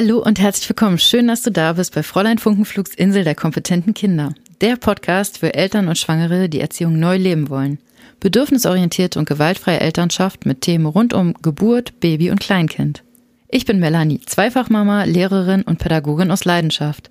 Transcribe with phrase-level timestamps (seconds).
[0.00, 0.98] Hallo und herzlich willkommen.
[0.98, 4.32] Schön, dass du da bist bei Fräulein Funkenflugs Insel der kompetenten Kinder.
[4.60, 7.80] Der Podcast für Eltern und Schwangere, die Erziehung neu leben wollen.
[8.20, 13.02] Bedürfnisorientierte und gewaltfreie Elternschaft mit Themen rund um Geburt, Baby und Kleinkind.
[13.48, 17.10] Ich bin Melanie, Zweifachmama, Lehrerin und Pädagogin aus Leidenschaft.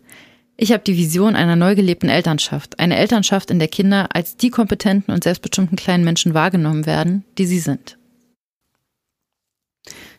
[0.55, 4.49] Ich habe die Vision einer neu gelebten Elternschaft, eine Elternschaft, in der Kinder als die
[4.49, 7.96] kompetenten und selbstbestimmten kleinen Menschen wahrgenommen werden, die sie sind.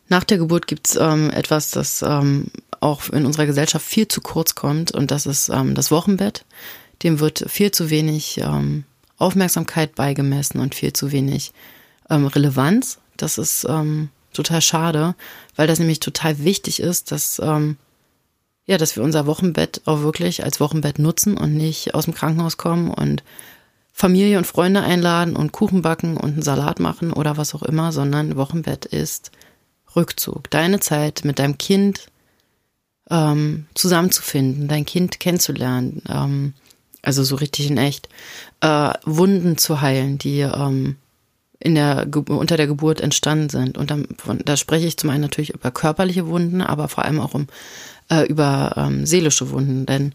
[0.09, 2.47] Nach der Geburt gibt's ähm, etwas, das ähm,
[2.79, 6.45] auch in unserer Gesellschaft viel zu kurz kommt und das ist ähm, das Wochenbett.
[7.03, 8.83] Dem wird viel zu wenig ähm,
[9.17, 11.53] Aufmerksamkeit beigemessen und viel zu wenig
[12.09, 12.97] ähm, Relevanz.
[13.17, 15.15] Das ist ähm, total schade,
[15.55, 17.77] weil das nämlich total wichtig ist, dass ähm,
[18.65, 22.57] ja, dass wir unser Wochenbett auch wirklich als Wochenbett nutzen und nicht aus dem Krankenhaus
[22.57, 23.23] kommen und
[23.91, 27.91] Familie und Freunde einladen und Kuchen backen und einen Salat machen oder was auch immer,
[27.91, 29.31] sondern Wochenbett ist
[29.95, 32.07] Rückzug, deine Zeit mit deinem Kind
[33.09, 36.53] ähm, zusammenzufinden, dein Kind kennenzulernen, ähm,
[37.01, 38.09] also so richtig in echt,
[38.61, 40.97] äh, Wunden zu heilen, die ähm,
[41.59, 43.77] in der unter der Geburt entstanden sind.
[43.77, 44.07] Und dann,
[44.45, 47.47] da spreche ich zum einen natürlich über körperliche Wunden, aber vor allem auch um
[48.09, 50.13] äh, über ähm, seelische Wunden, denn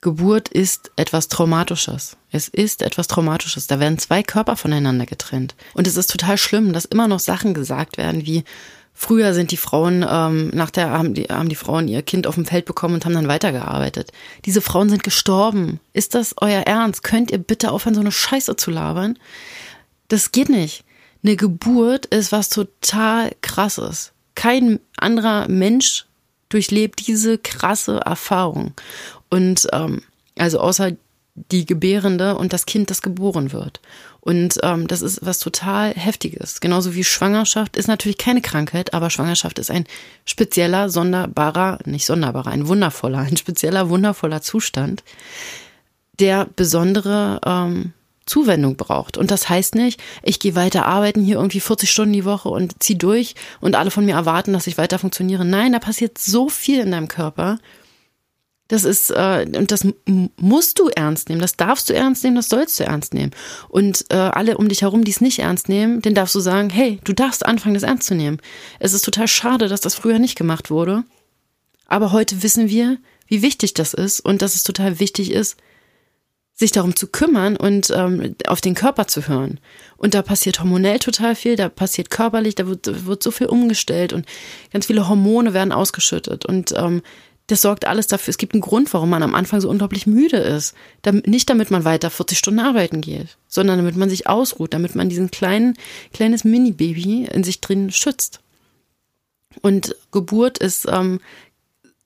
[0.00, 2.18] Geburt ist etwas Traumatisches.
[2.30, 3.68] Es ist etwas Traumatisches.
[3.68, 5.54] Da werden zwei Körper voneinander getrennt.
[5.72, 8.44] Und es ist total schlimm, dass immer noch Sachen gesagt werden wie,
[8.96, 12.36] Früher sind die Frauen, ähm, nach der haben die, haben die Frauen ihr Kind auf
[12.36, 14.12] dem Feld bekommen und haben dann weitergearbeitet.
[14.44, 15.80] Diese Frauen sind gestorben.
[15.92, 17.02] Ist das euer Ernst?
[17.02, 19.18] Könnt ihr bitte aufhören, so eine Scheiße zu labern?
[20.08, 20.84] Das geht nicht.
[21.24, 24.12] Eine Geburt ist was total krasses.
[24.36, 26.06] Kein anderer Mensch
[26.48, 28.74] durchlebt diese krasse Erfahrung.
[29.28, 30.02] Und ähm,
[30.38, 30.92] also außer
[31.34, 33.80] die Gebärende und das Kind, das geboren wird.
[34.20, 36.60] Und ähm, das ist was total Heftiges.
[36.60, 39.84] Genauso wie Schwangerschaft ist natürlich keine Krankheit, aber Schwangerschaft ist ein
[40.24, 45.02] spezieller, sonderbarer, nicht sonderbarer, ein wundervoller, ein spezieller, wundervoller Zustand,
[46.20, 47.92] der besondere ähm,
[48.26, 49.18] Zuwendung braucht.
[49.18, 52.82] Und das heißt nicht, ich gehe weiter arbeiten hier irgendwie 40 Stunden die Woche und
[52.82, 55.44] zieh durch und alle von mir erwarten, dass ich weiter funktioniere.
[55.44, 57.58] Nein, da passiert so viel in deinem Körper
[58.74, 59.86] das ist, äh, und das
[60.36, 63.30] musst du ernst nehmen, das darfst du ernst nehmen, das sollst du ernst nehmen.
[63.68, 66.70] Und äh, alle um dich herum, die es nicht ernst nehmen, den darfst du sagen,
[66.70, 68.38] hey, du darfst anfangen, das ernst zu nehmen.
[68.80, 71.04] Es ist total schade, dass das früher nicht gemacht wurde.
[71.86, 75.56] Aber heute wissen wir, wie wichtig das ist und dass es total wichtig ist,
[76.56, 79.58] sich darum zu kümmern und ähm, auf den Körper zu hören.
[79.96, 84.12] Und da passiert hormonell total viel, da passiert körperlich, da wird, wird so viel umgestellt
[84.12, 84.26] und
[84.72, 86.44] ganz viele Hormone werden ausgeschüttet.
[86.44, 87.02] Und ähm,
[87.48, 88.30] das sorgt alles dafür.
[88.30, 90.74] Es gibt einen Grund, warum man am Anfang so unglaublich müde ist.
[91.26, 95.08] nicht damit man weiter 40 Stunden arbeiten geht, sondern damit man sich ausruht, damit man
[95.08, 95.76] diesen kleinen,
[96.12, 98.40] kleines Mini-Baby in sich drin schützt.
[99.60, 101.20] Und Geburt ist ähm,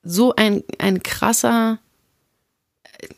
[0.03, 1.79] so ein, ein krasser,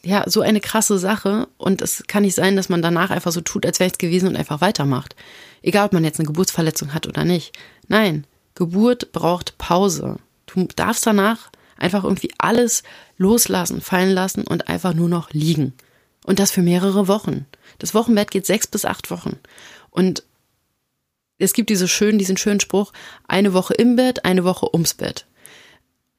[0.03, 1.49] ja, so eine krasse Sache.
[1.57, 4.29] Und es kann nicht sein, dass man danach einfach so tut, als wäre es gewesen
[4.29, 5.17] und einfach weitermacht.
[5.63, 7.57] Egal, ob man jetzt eine Geburtsverletzung hat oder nicht.
[7.89, 10.17] Nein, Geburt braucht Pause.
[10.47, 12.85] Du darfst danach Einfach irgendwie alles
[13.17, 15.73] loslassen, fallen lassen und einfach nur noch liegen.
[16.25, 17.47] Und das für mehrere Wochen.
[17.79, 19.39] Das Wochenbett geht sechs bis acht Wochen.
[19.91, 20.23] Und
[21.39, 22.93] es gibt diese schönen, diesen schönen Spruch,
[23.27, 25.27] eine Woche im Bett, eine Woche ums Bett.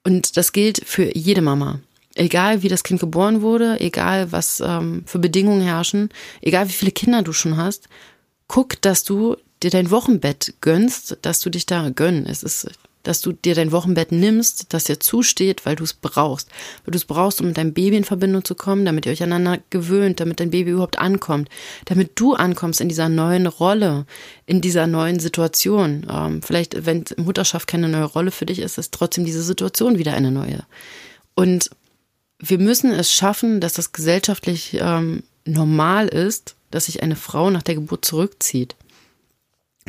[0.03, 1.79] Und das gilt für jede Mama.
[2.16, 6.09] Egal wie das Kind geboren wurde, egal was ähm, für Bedingungen herrschen,
[6.41, 7.88] egal wie viele Kinder du schon hast,
[8.47, 12.25] guck, dass du dir dein Wochenbett gönnst, dass du dich da gönnen.
[12.25, 12.67] Es ist
[13.03, 16.50] dass du dir dein Wochenbett nimmst, das dir zusteht, weil du es brauchst.
[16.85, 19.23] Weil du es brauchst, um mit deinem Baby in Verbindung zu kommen, damit ihr euch
[19.23, 21.50] aneinander gewöhnt, damit dein Baby überhaupt ankommt,
[21.85, 24.06] damit du ankommst in dieser neuen Rolle,
[24.45, 26.06] in dieser neuen Situation.
[26.09, 30.13] Ähm, vielleicht, wenn Mutterschaft keine neue Rolle für dich ist, ist trotzdem diese Situation wieder
[30.13, 30.63] eine neue.
[31.35, 31.69] Und
[32.40, 37.64] wir müssen es schaffen, dass das gesellschaftlich ähm, normal ist, dass sich eine Frau nach
[37.64, 38.76] der Geburt zurückzieht.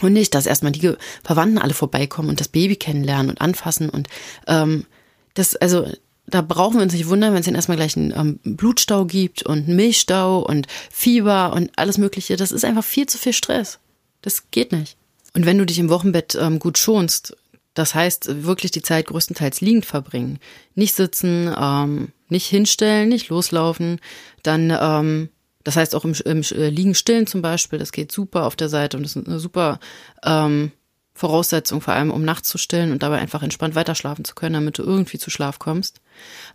[0.00, 4.08] Und nicht, dass erstmal die Verwandten alle vorbeikommen und das Baby kennenlernen und anfassen und
[4.46, 4.86] ähm,
[5.34, 5.86] das, also
[6.26, 9.42] da brauchen wir uns nicht wundern, wenn es dann erstmal gleich einen ähm, Blutstau gibt
[9.42, 12.36] und einen Milchstau und Fieber und alles Mögliche.
[12.36, 13.78] Das ist einfach viel zu viel Stress.
[14.22, 14.96] Das geht nicht.
[15.34, 17.36] Und wenn du dich im Wochenbett ähm, gut schonst,
[17.74, 20.38] das heißt wirklich die Zeit größtenteils liegend verbringen,
[20.74, 24.00] nicht sitzen, ähm, nicht hinstellen, nicht loslaufen,
[24.42, 25.28] dann ähm,
[25.64, 28.68] das heißt auch im, im äh, Liegen stillen zum Beispiel, das geht super auf der
[28.68, 29.80] Seite und das ist eine super
[30.24, 30.72] ähm,
[31.14, 34.78] Voraussetzung, vor allem um nachts zu stillen und dabei einfach entspannt weiterschlafen zu können, damit
[34.78, 36.00] du irgendwie zu Schlaf kommst.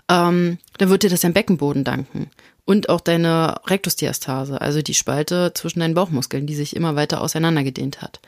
[0.10, 2.32] Ähm, dann wird dir das dein Beckenboden danken
[2.66, 8.02] und auch deine Rektusdiastase, also die Spalte zwischen deinen Bauchmuskeln, die sich immer weiter auseinandergedehnt
[8.02, 8.20] hat.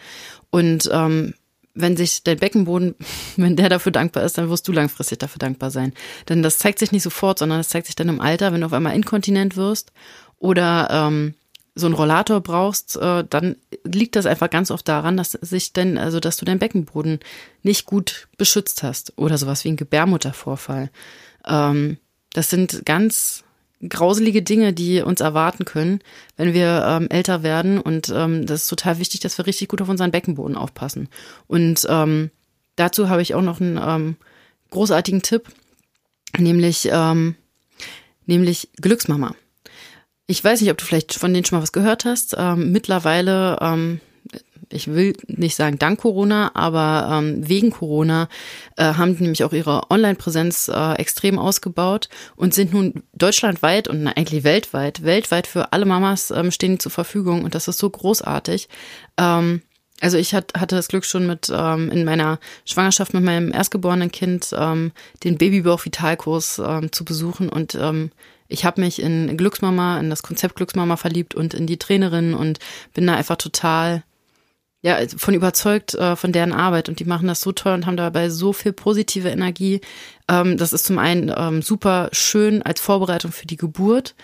[0.51, 1.33] Und ähm,
[1.73, 2.95] wenn sich dein Beckenboden,
[3.35, 5.93] wenn der dafür dankbar ist, dann wirst du langfristig dafür dankbar sein.
[6.29, 8.67] Denn das zeigt sich nicht sofort, sondern das zeigt sich dann im Alter, wenn du
[8.67, 9.91] auf einmal inkontinent wirst
[10.39, 11.35] oder ähm,
[11.75, 15.97] so einen Rollator brauchst, äh, dann liegt das einfach ganz oft daran, dass sich denn,
[15.97, 17.19] also dass du deinen Beckenboden
[17.63, 20.89] nicht gut beschützt hast oder sowas wie ein Gebärmuttervorfall.
[21.45, 21.97] Ähm,
[22.33, 23.43] das sind ganz
[23.87, 26.01] grauselige Dinge, die uns erwarten können,
[26.35, 27.79] wenn wir ähm, älter werden.
[27.79, 31.07] Und ähm, das ist total wichtig, dass wir richtig gut auf unseren Beckenboden aufpassen.
[31.47, 32.29] Und ähm,
[32.75, 34.15] dazu habe ich auch noch einen ähm,
[34.71, 35.47] großartigen Tipp,
[36.37, 37.35] nämlich, ähm,
[38.25, 39.33] nämlich Glücksmama.
[40.29, 42.35] Ich weiß nicht, ob du vielleicht von denen schon mal was gehört hast.
[42.37, 43.99] Ähm, mittlerweile, ähm,
[44.69, 48.29] ich will nicht sagen dank Corona, aber ähm, wegen Corona
[48.77, 54.03] äh, haben die nämlich auch ihre Online-Präsenz äh, extrem ausgebaut und sind nun deutschlandweit und
[54.03, 57.79] na, eigentlich weltweit, weltweit für alle Mamas ähm, stehen die zur Verfügung und das ist
[57.79, 58.69] so großartig.
[59.17, 59.63] Ähm,
[59.99, 64.11] also ich hat, hatte das Glück schon mit ähm, in meiner Schwangerschaft mit meinem erstgeborenen
[64.11, 64.91] Kind ähm,
[65.23, 68.11] den Babybauch-Vitalkurs ähm, zu besuchen und ähm,
[68.49, 72.59] ich habe mich in Glücksmama, in das Konzept Glücksmama verliebt und in die Trainerin und
[72.93, 74.03] bin da einfach total
[74.81, 77.97] ja, von überzeugt äh, von deren Arbeit und die machen das so toll und haben
[77.97, 79.81] dabei so viel positive Energie.
[80.29, 84.15] Ähm, das ist zum einen ähm, super schön als Vorbereitung für die Geburt.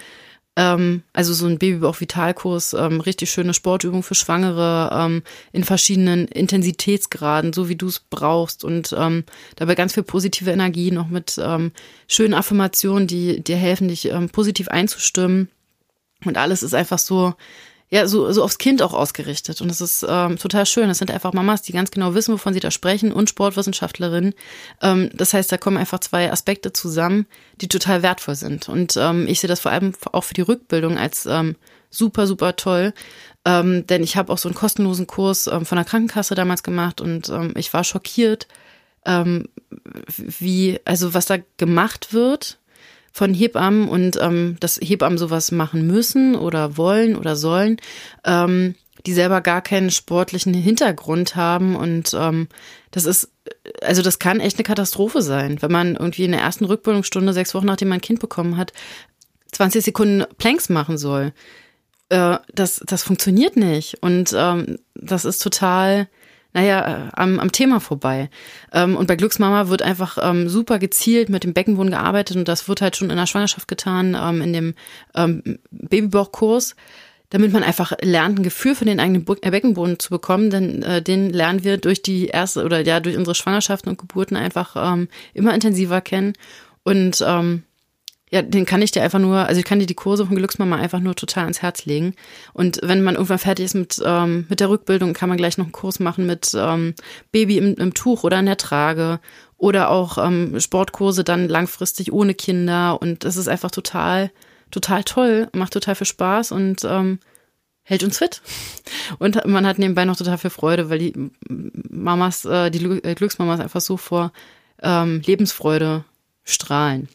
[0.58, 7.52] Ähm, also so ein Babybauch-Vitalkurs, ähm, richtig schöne Sportübung für Schwangere ähm, in verschiedenen Intensitätsgraden,
[7.52, 9.26] so wie du es brauchst und ähm,
[9.58, 11.72] dabei ganz viel positive Energie noch mit ähm,
[12.08, 15.50] schönen Affirmationen, die dir helfen, dich ähm, positiv einzustimmen.
[16.24, 17.36] Und alles ist einfach so
[17.90, 19.62] ja, so, so aufs Kind auch ausgerichtet.
[19.62, 20.88] Und das ist ähm, total schön.
[20.88, 24.34] Das sind einfach Mamas, die ganz genau wissen, wovon sie da sprechen und Sportwissenschaftlerinnen.
[24.82, 27.28] Ähm, das heißt, da kommen einfach zwei Aspekte zusammen,
[27.62, 28.70] die total wertvoll sind.
[28.70, 31.56] Und ähm, ich sehe das vor allem auch für die Rückbildung als ähm,
[31.92, 32.94] super, super toll.
[33.46, 37.00] Ähm, denn ich habe auch so einen kostenlosen Kurs ähm, von der Krankenkasse damals gemacht
[37.00, 38.48] und ähm, ich war schockiert,
[39.06, 39.48] ähm,
[40.18, 42.58] wie, also was da gemacht wird
[43.16, 47.78] von Hebammen und ähm, dass Hebammen sowas machen müssen oder wollen oder sollen,
[48.26, 48.76] ähm,
[49.06, 52.50] die selber gar keinen sportlichen Hintergrund haben und ähm,
[52.92, 53.30] das ist,
[53.82, 57.56] also das kann echt eine Katastrophe sein, wenn man irgendwie in der ersten Rückbildungsstunde, sechs
[57.56, 58.74] Wochen nachdem man ein Kind bekommen hat,
[59.54, 61.32] 20 Sekunden Planks machen soll.
[62.10, 66.10] Äh, das, das funktioniert nicht und ähm, das ist total
[66.56, 68.30] naja, äh, am, am Thema vorbei.
[68.72, 72.70] Ähm, und bei Glücksmama wird einfach ähm, super gezielt mit dem Beckenboden gearbeitet und das
[72.70, 74.74] wird halt schon in der Schwangerschaft getan, ähm, in dem
[75.16, 76.76] ähm, Babybauchkurs
[77.32, 81.02] damit man einfach lernt, ein Gefühl für den eigenen äh, Beckenboden zu bekommen, denn äh,
[81.02, 85.10] den lernen wir durch die erste oder ja durch unsere Schwangerschaften und Geburten einfach ähm,
[85.34, 86.34] immer intensiver kennen
[86.84, 87.64] und ähm,
[88.32, 90.78] ja, den kann ich dir einfach nur, also ich kann dir die Kurse von Glücksmama
[90.78, 92.16] einfach nur total ans Herz legen.
[92.54, 95.66] Und wenn man irgendwann fertig ist mit, ähm, mit der Rückbildung, kann man gleich noch
[95.66, 96.96] einen Kurs machen mit ähm,
[97.32, 99.20] Baby im, im Tuch oder in der Trage
[99.58, 103.00] oder auch ähm, Sportkurse dann langfristig ohne Kinder.
[103.00, 104.32] Und das ist einfach total,
[104.72, 107.20] total toll, macht total viel Spaß und ähm,
[107.84, 108.42] hält uns fit.
[109.20, 111.14] Und man hat nebenbei noch total viel Freude, weil die
[111.48, 114.34] Mamas, äh, die Glücksmamas einfach so vor
[114.82, 116.04] ähm, Lebensfreude
[116.44, 117.08] strahlen.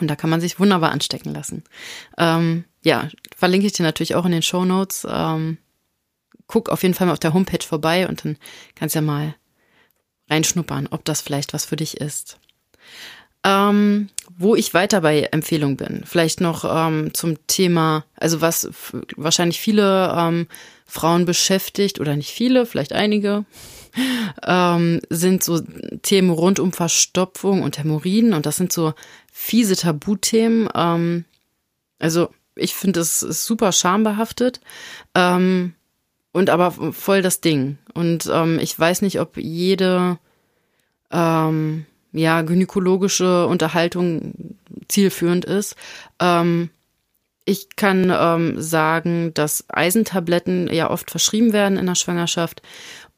[0.00, 1.62] Und da kann man sich wunderbar anstecken lassen.
[2.18, 5.06] Ähm, ja, verlinke ich dir natürlich auch in den Show Notes.
[5.08, 5.58] Ähm,
[6.46, 8.36] guck auf jeden Fall mal auf der Homepage vorbei und dann
[8.74, 9.34] kannst ja mal
[10.28, 12.38] reinschnuppern, ob das vielleicht was für dich ist.
[13.46, 18.70] Ähm, wo ich weiter bei Empfehlung bin, vielleicht noch ähm, zum Thema, also was
[19.16, 20.48] wahrscheinlich viele ähm,
[20.86, 23.44] Frauen beschäftigt oder nicht viele, vielleicht einige,
[24.46, 25.60] ähm, sind so
[26.02, 28.94] Themen rund um Verstopfung und Hämorrhoiden und das sind so
[29.32, 30.68] fiese Tabuthemen.
[30.74, 31.24] Ähm,
[31.98, 34.60] also ich finde, es super schambehaftet
[35.14, 35.74] ähm,
[36.32, 37.78] und aber voll das Ding.
[37.94, 40.18] Und ähm, ich weiß nicht, ob jede
[41.10, 44.56] ähm, ja gynäkologische Unterhaltung
[44.88, 45.76] zielführend ist.
[46.20, 46.70] Ähm,
[47.44, 52.62] ich kann ähm, sagen, dass Eisentabletten ja oft verschrieben werden in der Schwangerschaft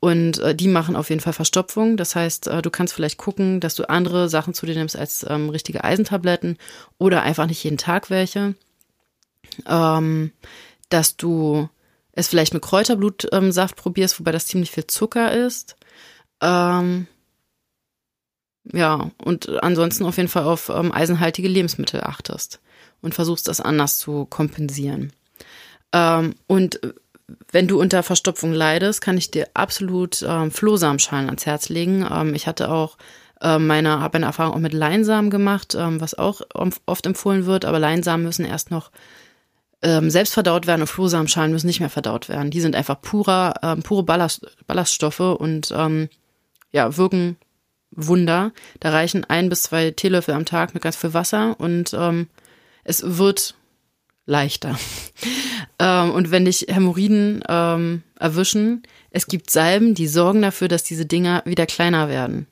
[0.00, 1.96] und äh, die machen auf jeden Fall Verstopfung.
[1.96, 5.24] Das heißt, äh, du kannst vielleicht gucken, dass du andere Sachen zu dir nimmst als
[5.28, 6.58] ähm, richtige Eisentabletten
[6.98, 8.54] oder einfach nicht jeden Tag welche.
[9.66, 10.32] Ähm,
[10.88, 11.68] dass du
[12.12, 15.76] es vielleicht mit Kräuterblutsaft ähm, probierst, wobei das ziemlich viel Zucker ist.
[16.40, 17.06] Ähm,
[18.72, 22.60] ja, und ansonsten auf jeden Fall auf ähm, eisenhaltige Lebensmittel achtest
[23.00, 25.12] und versuchst das anders zu kompensieren.
[25.92, 26.80] Ähm, und
[27.50, 32.06] wenn du unter Verstopfung leidest, kann ich dir absolut ähm, Flohsamenschalen ans Herz legen.
[32.10, 32.96] Ähm, ich hatte auch
[33.40, 36.40] äh, meine, habe Erfahrung auch mit Leinsamen gemacht, ähm, was auch
[36.86, 38.90] oft empfohlen wird, aber Leinsamen müssen erst noch
[39.82, 42.50] ähm, selbst verdaut werden und Flohsamenschalen müssen nicht mehr verdaut werden.
[42.50, 46.08] Die sind einfach purer, ähm, pure Ballast, Ballaststoffe und ähm,
[46.72, 47.36] ja, wirken
[47.90, 48.52] Wunder.
[48.80, 52.28] Da reichen ein bis zwei Teelöffel am Tag mit ganz viel Wasser und ähm,
[52.84, 53.54] es wird
[54.26, 54.78] leichter.
[55.78, 61.06] Ähm, und wenn dich Hämorrhoiden ähm, erwischen, es gibt Salben, die sorgen dafür, dass diese
[61.06, 62.46] Dinger wieder kleiner werden.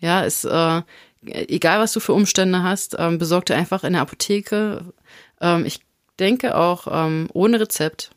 [0.00, 0.82] Ja, es, äh,
[1.24, 4.92] egal was du für Umstände hast, ähm, besorg dir einfach in der Apotheke.
[5.40, 5.80] Ähm, ich
[6.18, 8.10] denke auch ähm, ohne Rezept.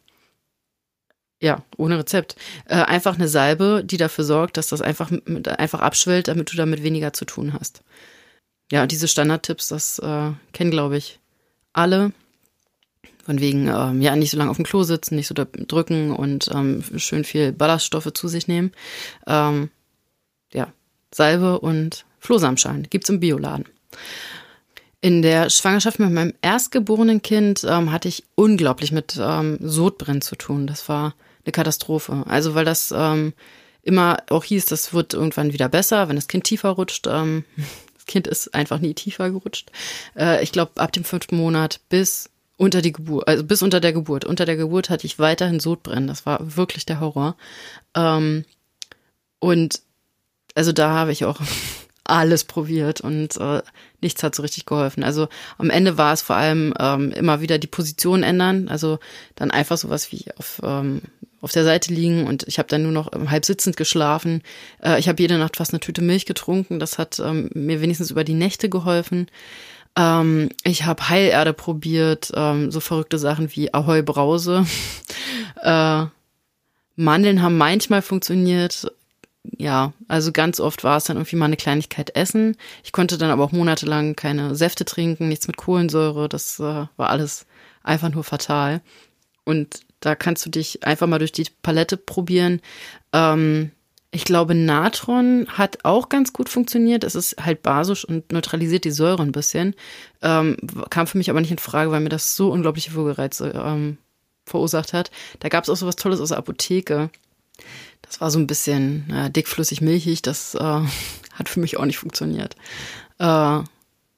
[1.41, 2.35] Ja, ohne Rezept.
[2.65, 6.57] Äh, einfach eine Salbe, die dafür sorgt, dass das einfach, mit, einfach abschwillt, damit du
[6.57, 7.81] damit weniger zu tun hast.
[8.71, 11.19] Ja, diese Standardtipps, das äh, kennen, glaube ich,
[11.73, 12.13] alle.
[13.25, 16.49] Von wegen, ähm, ja, nicht so lange auf dem Klo sitzen, nicht so drücken und
[16.53, 18.71] ähm, schön viel Ballaststoffe zu sich nehmen.
[19.27, 19.69] Ähm,
[20.53, 20.73] ja,
[21.13, 23.65] Salbe und Flohsamenschalen gibt's im Bioladen.
[25.01, 30.35] In der Schwangerschaft mit meinem erstgeborenen Kind ähm, hatte ich unglaublich mit ähm, Sodbrennen zu
[30.35, 30.67] tun.
[30.67, 32.23] Das war eine Katastrophe.
[32.27, 33.33] Also weil das ähm,
[33.81, 37.07] immer auch hieß, das wird irgendwann wieder besser, wenn das Kind tiefer rutscht.
[37.07, 37.45] Ähm,
[37.95, 39.71] das Kind ist einfach nie tiefer gerutscht.
[40.15, 42.29] Äh, ich glaube, ab dem fünften Monat bis
[42.61, 44.23] unter die Geburt, also bis unter der Geburt.
[44.23, 46.05] Unter der Geburt hatte ich weiterhin Sodbrennen.
[46.05, 47.35] Das war wirklich der Horror.
[47.95, 48.45] Ähm,
[49.39, 49.81] und
[50.53, 51.41] also da habe ich auch
[52.03, 53.63] alles probiert und äh,
[53.99, 55.03] nichts hat so richtig geholfen.
[55.03, 55.27] Also
[55.57, 58.99] am Ende war es vor allem ähm, immer wieder die Position ändern, also
[59.33, 61.01] dann einfach sowas wie auf ähm,
[61.41, 64.43] auf der Seite liegen und ich habe dann nur noch halb sitzend geschlafen.
[64.83, 66.79] Äh, ich habe jede Nacht fast eine Tüte Milch getrunken.
[66.79, 69.25] Das hat ähm, mir wenigstens über die Nächte geholfen.
[69.95, 74.65] Ähm, ich habe Heilerde probiert, ähm, so verrückte Sachen wie Ahoi Brause.
[75.61, 76.05] äh,
[76.95, 78.91] Mandeln haben manchmal funktioniert.
[79.57, 82.57] Ja, also ganz oft war es dann irgendwie mal eine Kleinigkeit essen.
[82.83, 86.29] Ich konnte dann aber auch monatelang keine Säfte trinken, nichts mit Kohlensäure.
[86.29, 87.47] Das äh, war alles
[87.83, 88.81] einfach nur fatal.
[89.43, 92.61] Und da kannst du dich einfach mal durch die Palette probieren.
[93.13, 93.71] Ähm,
[94.13, 97.05] ich glaube, Natron hat auch ganz gut funktioniert.
[97.05, 99.73] Es ist halt basisch und neutralisiert die Säure ein bisschen.
[100.21, 100.57] Ähm,
[100.89, 103.97] kam für mich aber nicht in Frage, weil mir das so unglaubliche Würgereize ähm,
[104.45, 105.11] verursacht hat.
[105.39, 107.09] Da gab es auch so was Tolles aus der Apotheke.
[108.01, 110.21] Das war so ein bisschen äh, dickflüssig milchig.
[110.21, 110.59] Das äh,
[111.33, 112.57] hat für mich auch nicht funktioniert.
[113.17, 113.63] Äh,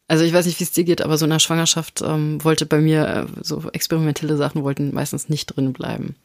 [0.07, 2.65] also ich weiß nicht, wie es dir geht, aber so in der Schwangerschaft ähm, wollte
[2.65, 6.15] bei mir äh, so experimentelle Sachen wollten meistens nicht drin bleiben.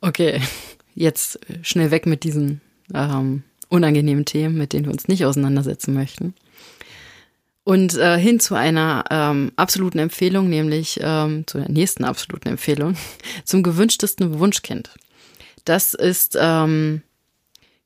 [0.00, 0.42] Okay,
[0.96, 2.60] jetzt schnell weg mit diesen
[2.94, 6.34] ähm, unangenehmen Themen, mit denen wir uns nicht auseinandersetzen möchten.
[7.64, 12.96] Und äh, hin zu einer ähm, absoluten Empfehlung, nämlich ähm, zu der nächsten absoluten Empfehlung,
[13.44, 14.90] zum gewünschtesten Wunschkind.
[15.64, 17.02] Das ist, ähm,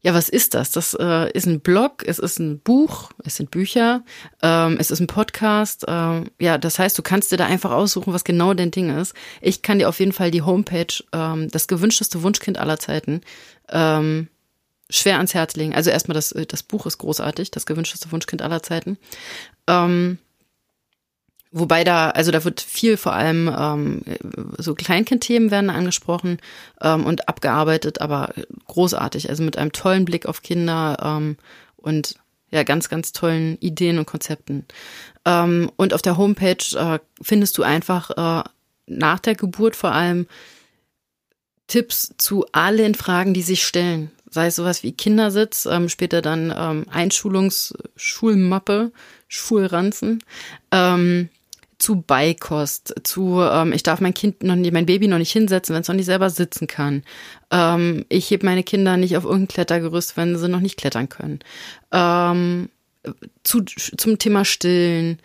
[0.00, 0.70] ja, was ist das?
[0.70, 4.02] Das äh, ist ein Blog, es ist ein Buch, es sind Bücher,
[4.42, 5.84] ähm, es ist ein Podcast.
[5.86, 9.14] Ähm, ja, das heißt, du kannst dir da einfach aussuchen, was genau dein Ding ist.
[9.42, 13.20] Ich kann dir auf jeden Fall die Homepage, ähm, das gewünschteste Wunschkind aller Zeiten,
[13.68, 14.28] ähm,
[14.88, 15.74] schwer ans Herz legen.
[15.74, 18.98] Also erstmal das, das Buch ist großartig, das gewünschteste Wunschkind aller Zeiten.
[19.66, 20.18] Ähm,
[21.50, 24.02] wobei da, also da wird viel vor allem ähm,
[24.58, 26.38] so Kleinkindthemen werden angesprochen
[26.80, 28.32] ähm, und abgearbeitet, aber
[28.66, 29.28] großartig.
[29.28, 31.36] Also mit einem tollen Blick auf Kinder ähm,
[31.76, 32.16] und
[32.50, 34.66] ja, ganz, ganz tollen Ideen und Konzepten.
[35.24, 38.48] Ähm, und auf der Homepage äh, findest du einfach äh,
[38.86, 40.28] nach der Geburt vor allem
[41.66, 46.52] Tipps zu allen Fragen, die sich stellen sei es sowas wie Kindersitz, ähm, später dann
[46.56, 47.74] ähm, Einschulungs-,
[49.28, 50.22] Schulranzen,
[50.70, 51.28] ähm,
[51.78, 55.74] zu Beikost, zu ähm, ich darf mein Kind noch nicht, mein Baby noch nicht hinsetzen,
[55.74, 57.02] wenn es noch nicht selber sitzen kann.
[57.50, 61.40] Ähm, ich heb meine Kinder nicht auf irgendein Klettergerüst, wenn sie noch nicht klettern können.
[61.92, 62.70] Ähm,
[63.44, 65.20] zu, zum Thema Stillen.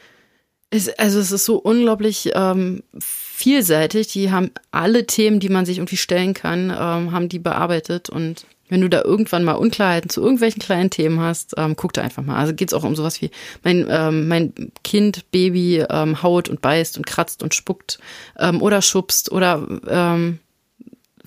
[0.70, 4.08] Es, also es ist so unglaublich ähm, vielseitig.
[4.08, 8.46] Die haben alle Themen, die man sich irgendwie stellen kann, ähm, haben die bearbeitet und
[8.72, 12.24] wenn du da irgendwann mal Unklarheiten zu irgendwelchen kleinen Themen hast, ähm, guck da einfach
[12.24, 12.38] mal.
[12.38, 13.30] Also geht's auch um sowas wie
[13.64, 14.54] mein, ähm, mein
[14.86, 18.00] Kind, Baby ähm, haut und beißt und kratzt und spuckt
[18.40, 20.40] ähm, oder schubst oder ähm,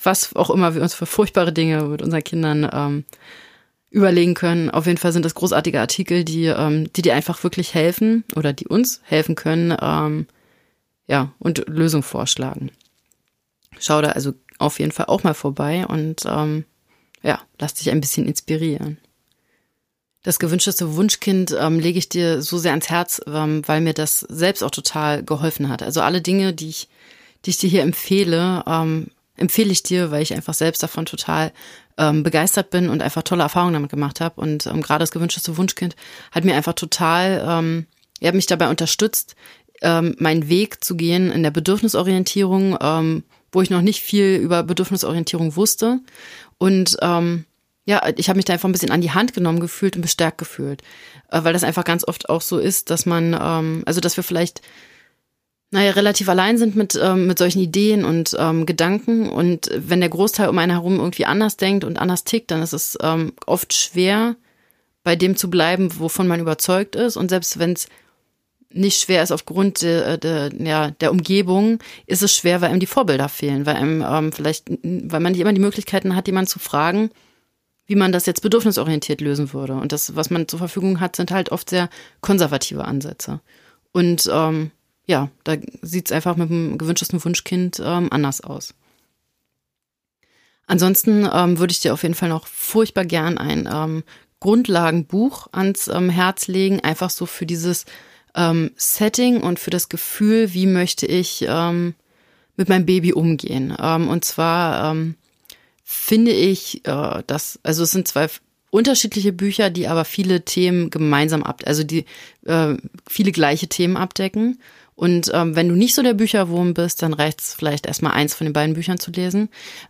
[0.03, 3.05] was auch immer wir uns für furchtbare Dinge mit unseren Kindern ähm,
[3.91, 4.71] überlegen können.
[4.71, 8.55] Auf jeden Fall sind das großartige Artikel, die, ähm, die dir einfach wirklich helfen oder
[8.55, 10.27] die uns helfen können, ähm,
[11.07, 12.71] ja, und Lösungen vorschlagen.
[13.79, 16.65] Schau da also auf jeden Fall auch mal vorbei und ähm,
[17.25, 18.99] ja, lass dich ein bisschen inspirieren.
[20.23, 24.21] Das gewünschteste Wunschkind ähm, lege ich dir so sehr ans Herz, ähm, weil mir das
[24.21, 25.83] selbst auch total geholfen hat.
[25.83, 26.89] Also alle Dinge, die ich,
[27.45, 31.53] die ich dir hier empfehle, ähm, empfehle ich dir, weil ich einfach selbst davon total
[31.99, 34.41] ähm, begeistert bin und einfach tolle Erfahrungen damit gemacht habe.
[34.41, 35.97] Und ähm, gerade das gewünschteste Wunschkind
[36.31, 37.87] hat mir einfach total, ähm,
[38.21, 39.35] er hat mich dabei unterstützt,
[39.83, 44.63] ähm, meinen Weg zu gehen in der Bedürfnisorientierung, ähm, wo ich noch nicht viel über
[44.63, 46.01] Bedürfnisorientierung wusste
[46.59, 47.45] und ähm,
[47.87, 50.39] ja, ich habe mich da einfach ein bisschen an die Hand genommen gefühlt und bestärkt
[50.39, 50.83] gefühlt.
[51.31, 54.25] Äh, weil das einfach ganz oft auch so ist, dass man, ähm, also dass wir
[54.25, 54.63] vielleicht,
[55.71, 59.29] naja, relativ allein sind mit, ähm, mit solchen Ideen und ähm, Gedanken.
[59.29, 62.73] Und wenn der Großteil um einen herum irgendwie anders denkt und anders tickt, dann ist
[62.73, 64.37] es ähm, oft schwer,
[65.03, 67.19] bei dem zu bleiben, wovon man überzeugt ist.
[67.19, 67.89] Und selbst wenn es
[68.75, 72.87] nicht schwer ist aufgrund de, de, ja, der Umgebung, ist es schwer, weil einem die
[72.87, 76.59] Vorbilder fehlen, weil einem ähm, vielleicht, weil man nicht immer die Möglichkeiten hat, jemanden zu
[76.59, 77.11] fragen,
[77.87, 79.75] wie man das jetzt bedürfnisorientiert lösen würde.
[79.75, 81.89] Und das, was man zur Verfügung hat, sind halt oft sehr
[82.21, 83.41] konservative Ansätze.
[83.93, 84.71] Und ähm,
[85.07, 88.75] ja, da sieht es einfach mit dem gewünschtesten Wunschkind ähm, anders aus.
[90.67, 94.03] Ansonsten ähm, würde ich dir auf jeden Fall noch furchtbar gern ein ähm,
[94.41, 97.85] Grundlagenbuch ans ähm, Herz legen, einfach so für dieses
[98.35, 101.95] ähm, Setting und für das Gefühl, wie möchte ich ähm,
[102.57, 103.75] mit meinem Baby umgehen.
[103.81, 105.17] Ähm, und zwar ähm,
[105.85, 108.29] finde ich, äh, dass, also es sind zwei
[108.71, 112.07] unterschiedliche Bücher, die aber viele Themen gemeinsam ab, also die
[112.45, 112.75] äh,
[113.09, 114.59] viele gleiche Themen abdecken.
[114.97, 118.35] Und ähm, wenn du nicht so der Bücherwurm bist, dann reicht es vielleicht erstmal eins
[118.35, 119.49] von den beiden Büchern zu lesen.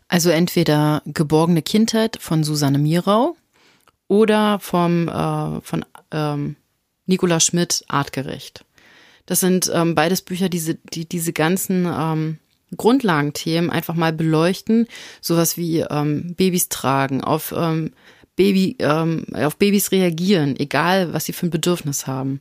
[0.08, 3.36] Also entweder Geborgene Kindheit von Susanne Mirau
[4.08, 6.56] oder vom äh, von ähm,
[7.06, 8.64] Nicola Schmidt Artgerecht.
[9.26, 12.38] Das sind ähm, beides Bücher, die, die diese ganzen ähm,
[12.76, 14.86] Grundlagenthemen einfach mal beleuchten,
[15.20, 17.92] sowas wie ähm, Babys tragen, auf ähm,
[18.36, 22.40] Baby, ähm, auf Babys reagieren, egal was sie für ein Bedürfnis haben.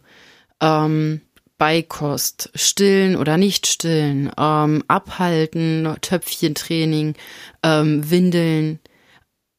[0.59, 1.21] Ähm,
[1.59, 7.15] Beikost, stillen oder nicht stillen, ähm, abhalten, Töpfchentraining,
[7.61, 8.79] ähm, Windeln,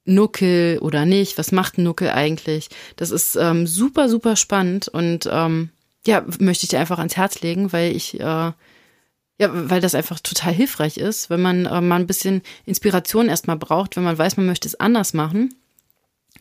[0.04, 2.68] Nuckel oder nicht, was macht ein Nuckel eigentlich?
[2.96, 5.70] Das ist ähm, super, super spannend und ähm,
[6.06, 8.52] ja, möchte ich dir einfach ans Herz legen, weil ich äh,
[9.38, 13.56] ja, weil das einfach total hilfreich ist, wenn man äh, mal ein bisschen Inspiration erstmal
[13.56, 15.54] braucht, wenn man weiß, man möchte es anders machen.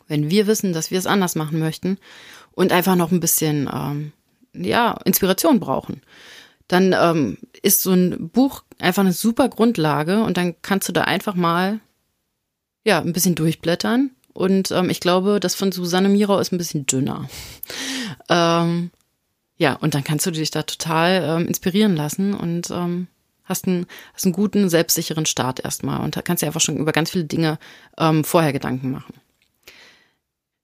[0.07, 1.97] Wenn wir wissen, dass wir es anders machen möchten
[2.51, 4.11] und einfach noch ein bisschen ähm,
[4.53, 6.01] ja, Inspiration brauchen,
[6.67, 11.01] dann ähm, ist so ein Buch einfach eine super Grundlage und dann kannst du da
[11.01, 11.79] einfach mal
[12.83, 14.11] ja ein bisschen durchblättern.
[14.33, 17.29] Und ähm, ich glaube, das von Susanne Mirau ist ein bisschen dünner.
[18.29, 18.91] ähm,
[19.57, 23.07] ja, und dann kannst du dich da total ähm, inspirieren lassen und ähm,
[23.43, 27.11] hast, einen, hast einen guten, selbstsicheren Start erstmal und kannst dir einfach schon über ganz
[27.11, 27.59] viele Dinge
[27.97, 29.13] ähm, vorher Gedanken machen.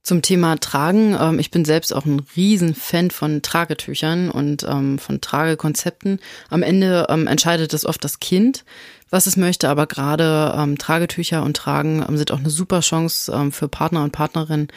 [0.10, 5.22] Zum Thema Tragen, ähm, ich bin selbst auch ein Riesenfan von Tragetüchern und ähm, von
[5.22, 6.20] Tragekonzepten.
[6.50, 8.66] Am Ende ähm, entscheidet es oft das Kind,
[9.12, 13.32] was es möchte, aber gerade ähm, Tragetücher und Tragen ähm, sind auch eine super Chance
[13.32, 14.70] ähm, für Partner und Partnerinnen,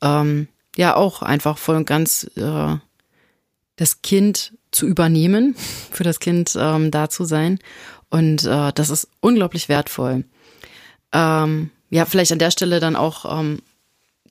[0.00, 2.76] ähm, ja auch einfach voll und ganz äh,
[3.76, 5.54] das Kind zu übernehmen,
[5.90, 7.58] für das Kind ähm, da zu sein.
[8.08, 10.24] Und äh, das ist unglaublich wertvoll.
[11.12, 13.60] Ähm, ja, vielleicht an der Stelle dann auch ähm,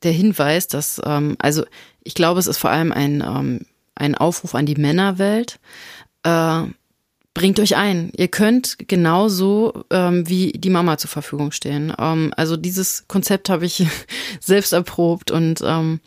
[0.04, 1.66] der Hinweis, dass, ähm, also
[2.04, 5.60] ich glaube, es ist vor allem ein, ähm, ein Aufruf an die Männerwelt.
[6.24, 6.64] Äh,
[7.34, 8.12] bringt euch ein.
[8.18, 11.94] Ihr könnt genauso ähm, wie die Mama zur Verfügung stehen.
[12.00, 13.86] Ähm, also dieses Konzept habe ich
[14.40, 16.00] selbst erprobt und ähm,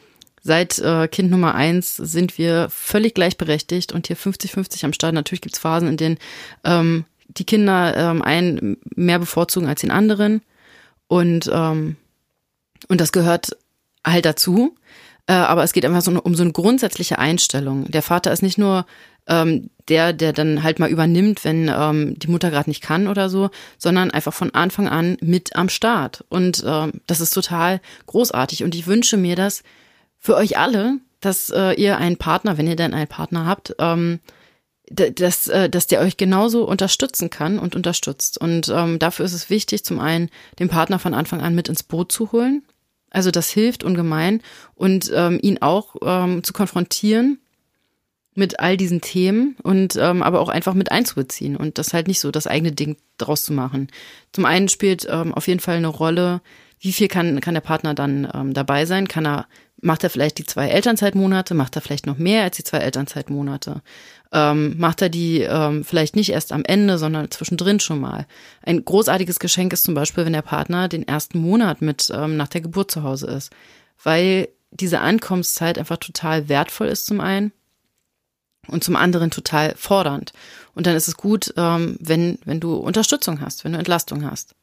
[0.43, 5.13] Seit äh, Kind Nummer eins sind wir völlig gleichberechtigt und hier 50-50 am Start.
[5.13, 6.19] Natürlich gibt's Phasen, in denen
[6.65, 10.41] ähm, die Kinder ähm, einen mehr bevorzugen als den anderen.
[11.09, 11.97] Und, ähm,
[12.89, 13.57] und das gehört
[14.07, 14.77] halt dazu.
[15.27, 17.91] Äh, aber es geht einfach so um so eine grundsätzliche Einstellung.
[17.91, 18.87] Der Vater ist nicht nur
[19.27, 23.29] ähm, der, der dann halt mal übernimmt, wenn ähm, die Mutter gerade nicht kann oder
[23.29, 26.25] so, sondern einfach von Anfang an mit am Start.
[26.29, 28.65] Und ähm, das ist total großartig.
[28.65, 29.63] Und ich wünsche mir das
[30.19, 34.21] für euch alle, dass äh, ihr einen Partner, wenn ihr denn einen Partner habt, ähm,
[34.91, 38.39] dass, äh, dass der euch genauso unterstützen kann und unterstützt.
[38.39, 41.85] Und ähm, dafür ist es wichtig, zum einen den Partner von Anfang an mit ins
[41.85, 42.65] Boot zu holen.
[43.11, 44.41] Also das hilft ungemein
[44.75, 47.39] und ähm, ihn auch ähm, zu konfrontieren
[48.35, 52.21] mit all diesen Themen und ähm, aber auch einfach mit einzubeziehen und das halt nicht
[52.21, 53.89] so das eigene Ding draus zu machen.
[54.33, 56.41] Zum einen spielt ähm, auf jeden Fall eine Rolle,
[56.79, 59.09] wie viel kann, kann der Partner dann ähm, dabei sein?
[59.09, 59.47] Kann er
[59.83, 61.55] Macht er vielleicht die zwei Elternzeitmonate?
[61.55, 63.83] Macht er vielleicht noch mehr als die zwei Elternzeitmonate?
[64.33, 68.27] Ähm, macht er die ähm, vielleicht nicht erst am Ende, sondern zwischendrin schon mal?
[68.63, 72.49] Ein großartiges Geschenk ist zum Beispiel, wenn der Partner den ersten Monat mit ähm, nach
[72.49, 73.51] der Geburt zu Hause ist,
[74.03, 77.53] weil diese Ankommenszeit einfach total wertvoll ist zum einen
[78.69, 80.33] und zum anderen total fordernd.
[80.75, 84.55] Und dann ist es gut, ähm, wenn, wenn du Unterstützung hast, wenn du Entlastung hast.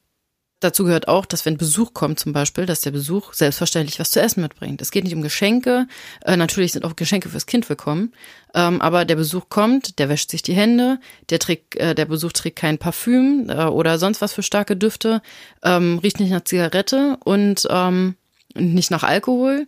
[0.59, 4.19] Dazu gehört auch, dass wenn Besuch kommt zum Beispiel, dass der Besuch selbstverständlich was zu
[4.19, 4.81] essen mitbringt.
[4.81, 5.87] Es geht nicht um Geschenke.
[6.25, 8.11] Äh, natürlich sind auch Geschenke fürs Kind willkommen.
[8.55, 12.31] Ähm, aber der Besuch kommt, der wäscht sich die Hände, der, trägt, äh, der Besuch
[12.31, 15.21] trägt kein Parfüm äh, oder sonst was für starke Düfte,
[15.63, 18.15] ähm, riecht nicht nach Zigarette und ähm,
[18.55, 19.67] nicht nach Alkohol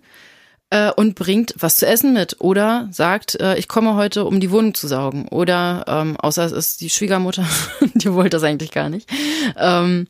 [0.72, 4.50] äh, und bringt was zu essen mit oder sagt, äh, ich komme heute, um die
[4.50, 5.28] Wohnung zu saugen.
[5.28, 7.46] Oder ähm, außer es ist die Schwiegermutter,
[7.94, 9.08] die wollte das eigentlich gar nicht.
[9.56, 10.08] Ähm,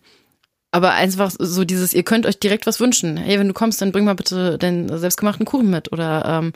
[0.72, 3.18] aber einfach so dieses, ihr könnt euch direkt was wünschen.
[3.18, 6.54] Hey, wenn du kommst, dann bring mal bitte den selbstgemachten Kuchen mit oder ähm,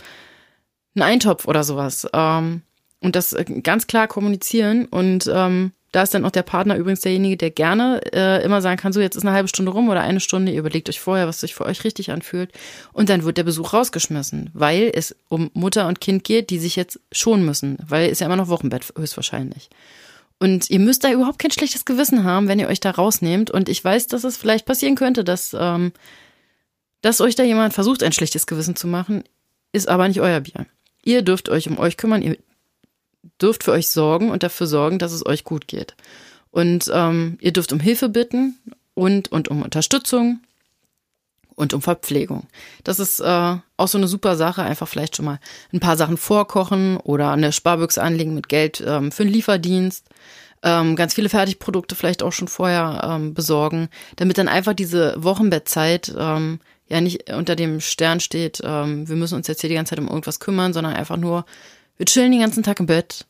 [0.96, 2.08] einen Eintopf oder sowas.
[2.14, 2.62] Ähm,
[3.02, 7.02] und das äh, ganz klar kommunizieren und ähm, da ist dann auch der Partner übrigens
[7.02, 10.02] derjenige, der gerne äh, immer sagen kann, so jetzt ist eine halbe Stunde rum oder
[10.02, 12.52] eine Stunde, ihr überlegt euch vorher, was sich für euch richtig anfühlt.
[12.94, 16.76] Und dann wird der Besuch rausgeschmissen, weil es um Mutter und Kind geht, die sich
[16.76, 19.70] jetzt schonen müssen, weil ist ja immer noch Wochenbett höchstwahrscheinlich.
[20.40, 23.50] Und ihr müsst da überhaupt kein schlechtes Gewissen haben, wenn ihr euch da rausnehmt.
[23.50, 25.94] Und ich weiß, dass es vielleicht passieren könnte, dass, ähm,
[27.02, 29.24] dass euch da jemand versucht, ein schlechtes Gewissen zu machen,
[29.72, 30.66] ist aber nicht euer Bier.
[31.04, 32.38] Ihr dürft euch um euch kümmern, ihr
[33.42, 35.96] dürft für euch sorgen und dafür sorgen, dass es euch gut geht.
[36.52, 38.58] Und ähm, ihr dürft um Hilfe bitten
[38.94, 40.42] und, und um Unterstützung
[41.56, 42.48] und um Verpflegung.
[42.84, 44.64] Das ist äh, auch so eine super Sache.
[44.64, 45.40] Einfach vielleicht schon mal
[45.72, 50.08] ein paar Sachen vorkochen oder eine Sparbüchse anlegen mit Geld ähm, für einen Lieferdienst.
[50.64, 56.14] Ähm, ganz viele Fertigprodukte vielleicht auch schon vorher ähm, besorgen, damit dann einfach diese Wochenbettzeit
[56.18, 59.92] ähm, ja nicht unter dem Stern steht, ähm, wir müssen uns jetzt hier die ganze
[59.92, 61.46] Zeit um irgendwas kümmern, sondern einfach nur,
[61.98, 63.26] wir chillen den ganzen Tag im Bett.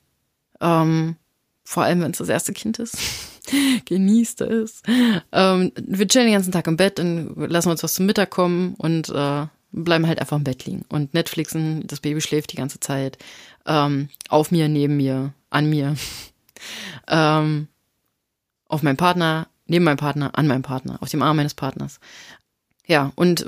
[0.61, 1.15] Ähm,
[1.63, 2.97] vor allem, wenn es das erste Kind ist.
[3.85, 4.81] Genießt es.
[5.31, 8.75] Ähm, wir chillen den ganzen Tag im Bett und lassen uns was zum Mittag kommen
[8.75, 10.85] und äh, bleiben halt einfach im Bett liegen.
[10.89, 13.17] Und Netflixen, das Baby schläft die ganze Zeit.
[13.65, 15.95] Ähm, auf mir, neben mir, an mir.
[17.07, 17.67] ähm,
[18.67, 21.99] auf meinem Partner, neben meinem Partner, an meinem Partner, auf dem Arm meines Partners.
[22.85, 23.45] Ja, und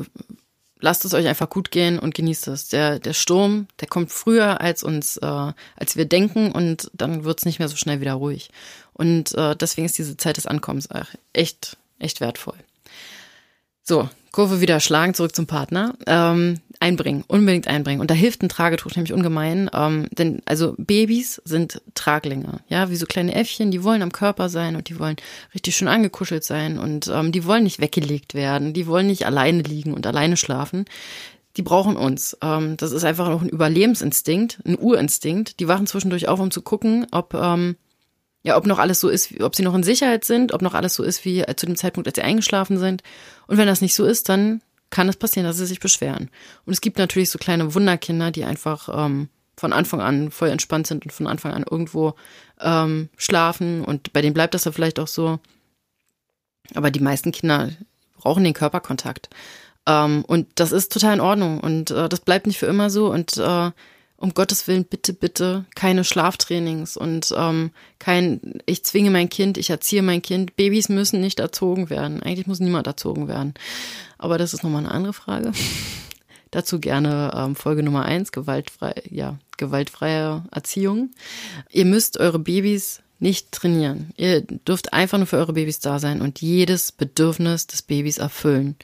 [0.79, 2.69] lasst es euch einfach gut gehen und genießt es.
[2.69, 7.39] Der, der Sturm, der kommt früher als uns, äh, als wir denken und dann wird
[7.39, 8.49] es nicht mehr so schnell wieder ruhig.
[8.93, 10.87] Und äh, deswegen ist diese Zeit des Ankommens
[11.33, 12.57] echt, echt wertvoll.
[13.83, 15.95] So, Kurve wieder schlagen, zurück zum Partner.
[16.07, 18.01] Ähm, einbringen, unbedingt einbringen.
[18.01, 19.69] Und da hilft ein Tragetuch nämlich ungemein.
[19.73, 24.49] Ähm, denn also Babys sind Traglinge, ja, wie so kleine Äffchen, die wollen am Körper
[24.49, 25.15] sein und die wollen
[25.53, 29.61] richtig schön angekuschelt sein und ähm, die wollen nicht weggelegt werden, die wollen nicht alleine
[29.61, 30.85] liegen und alleine schlafen.
[31.57, 32.37] Die brauchen uns.
[32.41, 35.59] Ähm, das ist einfach auch ein Überlebensinstinkt, ein Urinstinkt.
[35.59, 37.77] Die wachen zwischendurch auf, um zu gucken, ob ähm,
[38.43, 40.93] ja, ob noch alles so ist, ob sie noch in Sicherheit sind, ob noch alles
[40.93, 43.01] so ist wie zu dem Zeitpunkt, als sie eingeschlafen sind.
[43.47, 46.29] Und wenn das nicht so ist, dann kann es passieren, dass sie sich beschweren.
[46.65, 50.87] Und es gibt natürlich so kleine Wunderkinder, die einfach ähm, von Anfang an voll entspannt
[50.87, 52.15] sind und von Anfang an irgendwo
[52.59, 53.83] ähm, schlafen.
[53.83, 55.39] Und bei denen bleibt das ja vielleicht auch so.
[56.73, 57.69] Aber die meisten Kinder
[58.17, 59.29] brauchen den Körperkontakt.
[59.87, 61.59] Ähm, und das ist total in Ordnung.
[61.59, 63.11] Und äh, das bleibt nicht für immer so.
[63.11, 63.71] Und äh,
[64.17, 69.69] um Gottes Willen, bitte, bitte keine Schlaftrainings und ähm, kein, ich zwinge mein Kind, ich
[69.69, 70.55] erziehe mein Kind.
[70.55, 72.23] Babys müssen nicht erzogen werden.
[72.23, 73.53] Eigentlich muss niemand erzogen werden.
[74.17, 75.51] Aber das ist nochmal eine andere Frage.
[76.51, 81.11] Dazu gerne ähm, Folge Nummer eins, gewaltfrei, ja, gewaltfreie Erziehung.
[81.69, 84.11] Ihr müsst eure Babys nicht trainieren.
[84.17, 88.75] Ihr dürft einfach nur für eure Babys da sein und jedes Bedürfnis des Babys erfüllen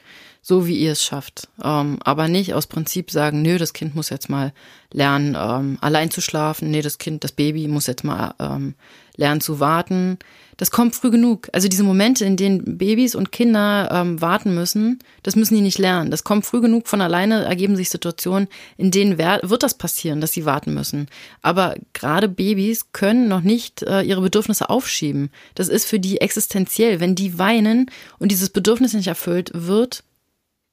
[0.42, 1.48] so wie ihr es schafft.
[1.62, 4.52] Ähm, aber nicht aus Prinzip sagen, nö, das Kind muss jetzt mal
[4.90, 6.70] lernen, ähm, allein zu schlafen.
[6.70, 8.74] Nee, das Kind, das Baby muss jetzt mal ähm,
[9.16, 10.18] lernen zu warten.
[10.62, 11.48] Das kommt früh genug.
[11.52, 15.80] Also diese Momente, in denen Babys und Kinder ähm, warten müssen, das müssen die nicht
[15.80, 16.12] lernen.
[16.12, 18.46] Das kommt früh genug von alleine, ergeben sich Situationen,
[18.76, 21.08] in denen wird das passieren, dass sie warten müssen.
[21.40, 25.30] Aber gerade Babys können noch nicht äh, ihre Bedürfnisse aufschieben.
[25.56, 27.00] Das ist für die existenziell.
[27.00, 30.04] Wenn die weinen und dieses Bedürfnis nicht erfüllt wird,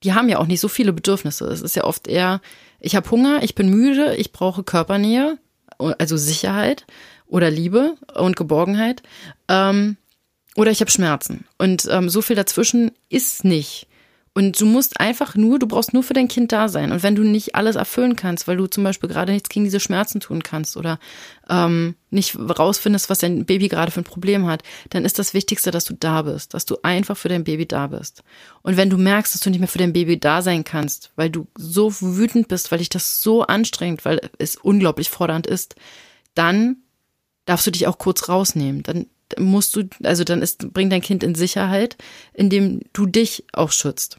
[0.04, 1.48] die haben ja auch nicht so viele Bedürfnisse.
[1.48, 2.42] Es ist ja oft eher,
[2.80, 5.40] ich habe Hunger, ich bin müde, ich brauche Körpernähe,
[5.80, 6.86] also Sicherheit
[7.30, 9.02] oder Liebe und Geborgenheit.
[9.48, 9.96] Ähm,
[10.56, 11.46] oder ich habe Schmerzen.
[11.58, 13.88] Und ähm, so viel dazwischen ist nicht.
[14.34, 16.92] Und du musst einfach nur, du brauchst nur für dein Kind da sein.
[16.92, 19.80] Und wenn du nicht alles erfüllen kannst, weil du zum Beispiel gerade nichts gegen diese
[19.80, 21.00] Schmerzen tun kannst oder
[21.50, 25.72] ähm, nicht rausfindest, was dein Baby gerade für ein Problem hat, dann ist das Wichtigste,
[25.72, 28.24] dass du da bist, dass du einfach für dein Baby da bist.
[28.62, 31.30] Und wenn du merkst, dass du nicht mehr für dein Baby da sein kannst, weil
[31.30, 35.76] du so wütend bist, weil dich das so anstrengt, weil es unglaublich fordernd ist,
[36.36, 36.78] dann
[37.50, 38.84] darfst du dich auch kurz rausnehmen.
[38.84, 39.08] Dann
[39.40, 41.98] musst du, also dann ist, bring dein Kind in Sicherheit,
[42.34, 44.18] indem du dich auch schützt.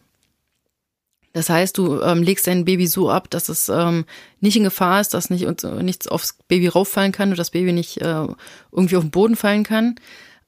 [1.33, 4.05] Das heißt, du ähm, legst dein Baby so ab, dass es ähm,
[4.41, 5.47] nicht in Gefahr ist, dass nicht,
[5.81, 8.27] nichts aufs Baby rauffallen kann und das Baby nicht äh,
[8.73, 9.95] irgendwie auf den Boden fallen kann.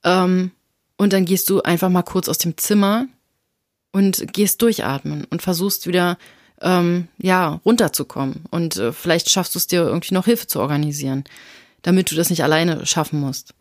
[0.02, 0.50] Ähm,
[0.96, 3.06] und dann gehst du einfach mal kurz aus dem Zimmer
[3.92, 6.18] und gehst durchatmen und versuchst wieder
[6.60, 8.44] ähm, ja runterzukommen.
[8.50, 11.22] Und äh, vielleicht schaffst du es dir irgendwie noch Hilfe zu organisieren,
[11.82, 13.54] damit du das nicht alleine schaffen musst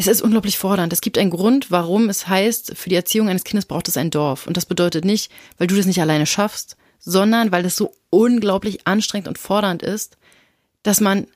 [0.00, 0.94] es ist unglaublich fordernd.
[0.94, 4.10] Es gibt einen Grund, warum es heißt, für die Erziehung eines Kindes braucht es ein
[4.10, 4.46] Dorf.
[4.46, 8.86] Und das bedeutet nicht, weil du das nicht alleine schaffst, sondern weil es so unglaublich
[8.86, 10.16] anstrengend und fordernd ist,
[10.82, 11.26] dass man,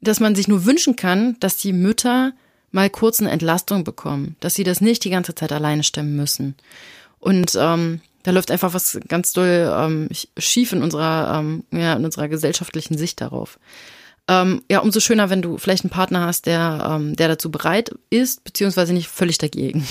[0.00, 2.32] dass man sich nur wünschen kann, dass die Mütter
[2.70, 6.54] mal kurz eine Entlastung bekommen, dass sie das nicht die ganze Zeit alleine stemmen müssen.
[7.18, 12.04] Und ähm, da läuft einfach was ganz doll ähm, schief in unserer, ähm, ja, in
[12.06, 13.58] unserer gesellschaftlichen Sicht darauf.
[14.28, 17.94] Ähm, ja, umso schöner, wenn du vielleicht einen Partner hast, der, ähm, der dazu bereit
[18.10, 19.86] ist, beziehungsweise nicht völlig dagegen.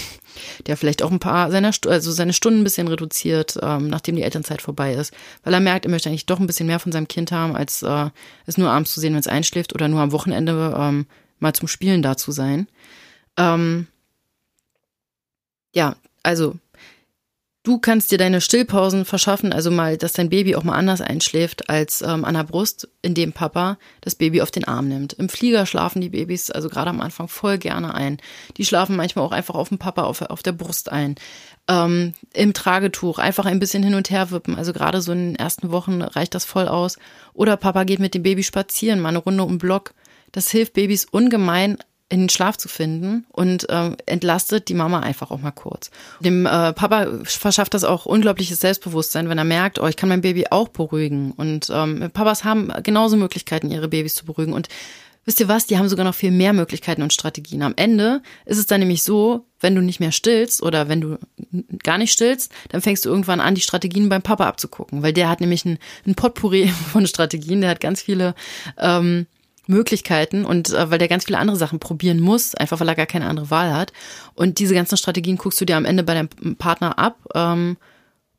[0.67, 4.23] Der vielleicht auch ein paar seiner, also seine Stunden ein bisschen reduziert, ähm, nachdem die
[4.23, 5.13] Elternzeit vorbei ist,
[5.45, 7.83] weil er merkt, er möchte eigentlich doch ein bisschen mehr von seinem Kind haben, als
[7.83, 8.09] äh,
[8.45, 11.05] es nur abends zu sehen, wenn es einschläft oder nur am Wochenende ähm,
[11.39, 12.67] mal zum Spielen da zu sein.
[13.37, 13.87] Ähm,
[15.73, 16.55] ja, also
[17.65, 21.67] Du kannst dir deine Stillpausen verschaffen, also mal, dass dein Baby auch mal anders einschläft
[21.67, 25.13] als ähm, an der Brust, indem Papa das Baby auf den Arm nimmt.
[25.13, 28.19] Im Flieger schlafen die Babys also gerade am Anfang voll gerne ein.
[28.57, 31.15] Die schlafen manchmal auch einfach auf dem Papa auf, auf der Brust ein.
[31.67, 34.55] Ähm, Im Tragetuch einfach ein bisschen hin und her wippen.
[34.59, 36.99] Also gerade so in den ersten Wochen reicht das voll aus.
[37.33, 39.95] Oder Papa geht mit dem Baby spazieren, mal eine Runde um Block.
[40.31, 45.31] Das hilft Babys ungemein, in den Schlaf zu finden und ähm, entlastet die Mama einfach
[45.31, 45.89] auch mal kurz.
[46.19, 50.21] Dem äh, Papa verschafft das auch unglaubliches Selbstbewusstsein, wenn er merkt, oh, ich kann mein
[50.21, 51.31] Baby auch beruhigen.
[51.31, 54.53] Und ähm, Papas haben genauso Möglichkeiten, ihre Babys zu beruhigen.
[54.53, 54.69] Und
[55.25, 57.63] wisst ihr was, die haben sogar noch viel mehr Möglichkeiten und Strategien.
[57.63, 61.17] Am Ende ist es dann nämlich so, wenn du nicht mehr stillst oder wenn du
[61.81, 65.27] gar nicht stillst, dann fängst du irgendwann an, die Strategien beim Papa abzugucken, weil der
[65.27, 68.35] hat nämlich ein, ein Potpourri von Strategien, der hat ganz viele
[68.77, 69.25] ähm,
[69.67, 73.05] Möglichkeiten und äh, weil der ganz viele andere Sachen probieren muss, einfach weil er gar
[73.05, 73.93] keine andere Wahl hat.
[74.33, 77.17] Und diese ganzen Strategien guckst du dir am Ende bei deinem Partner ab.
[77.33, 77.77] Ähm,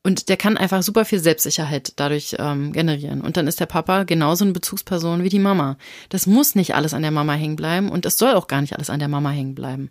[0.07, 3.23] und der kann einfach super viel Selbstsicherheit dadurch ähm, generieren.
[3.23, 5.79] Und dann ist der Papa genauso eine Bezugsperson wie die Mama.
[6.11, 8.75] Das muss nicht alles an der Mama hängen bleiben und es soll auch gar nicht
[8.77, 9.91] alles an der Mama hängen bleiben.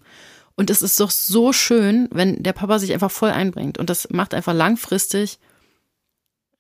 [0.56, 3.78] Und es ist doch so schön, wenn der Papa sich einfach voll einbringt.
[3.78, 5.38] Und das macht einfach langfristig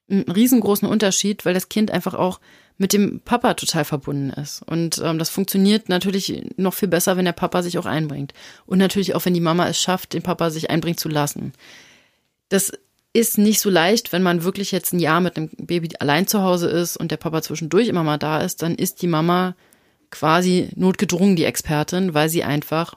[0.09, 2.41] einen riesengroßen Unterschied, weil das Kind einfach auch
[2.77, 4.61] mit dem Papa total verbunden ist.
[4.63, 8.33] Und ähm, das funktioniert natürlich noch viel besser, wenn der Papa sich auch einbringt.
[8.65, 11.53] Und natürlich auch, wenn die Mama es schafft, den Papa sich einbringen zu lassen.
[12.49, 12.71] Das
[13.13, 16.41] ist nicht so leicht, wenn man wirklich jetzt ein Jahr mit einem Baby allein zu
[16.41, 19.55] Hause ist und der Papa zwischendurch immer mal da ist, dann ist die Mama
[20.11, 22.95] quasi notgedrungen die Expertin, weil sie einfach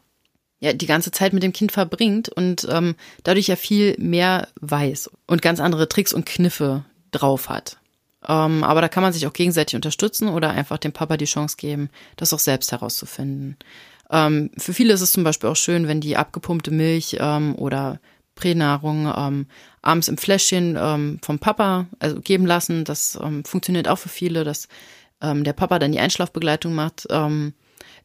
[0.59, 5.11] ja die ganze Zeit mit dem Kind verbringt und ähm, dadurch ja viel mehr weiß
[5.29, 7.79] und ganz andere Tricks und Kniffe drauf hat.
[8.27, 11.57] Ähm, aber da kann man sich auch gegenseitig unterstützen oder einfach dem Papa die Chance
[11.57, 13.57] geben, das auch selbst herauszufinden.
[14.11, 18.01] Ähm, für viele ist es zum Beispiel auch schön, wenn die abgepumpte Milch ähm, oder
[18.35, 19.47] Pränahrung ähm,
[19.83, 22.85] abends im Fläschchen ähm, vom Papa also geben lassen.
[22.85, 24.69] Das ähm, funktioniert auch für viele, dass
[25.21, 27.07] ähm, der Papa dann die Einschlafbegleitung macht.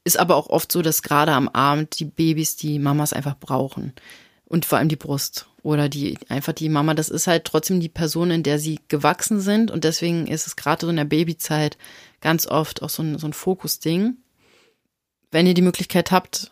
[0.05, 3.93] Ist aber auch oft so, dass gerade am Abend die Babys die Mamas einfach brauchen
[4.53, 7.89] und vor allem die Brust oder die einfach die Mama, das ist halt trotzdem die
[7.89, 11.75] Person, in der sie gewachsen sind und deswegen ist es gerade so in der Babyzeit
[12.21, 14.15] ganz oft auch so ein, so ein Fokusding.
[15.31, 16.51] Wenn ihr die Möglichkeit habt,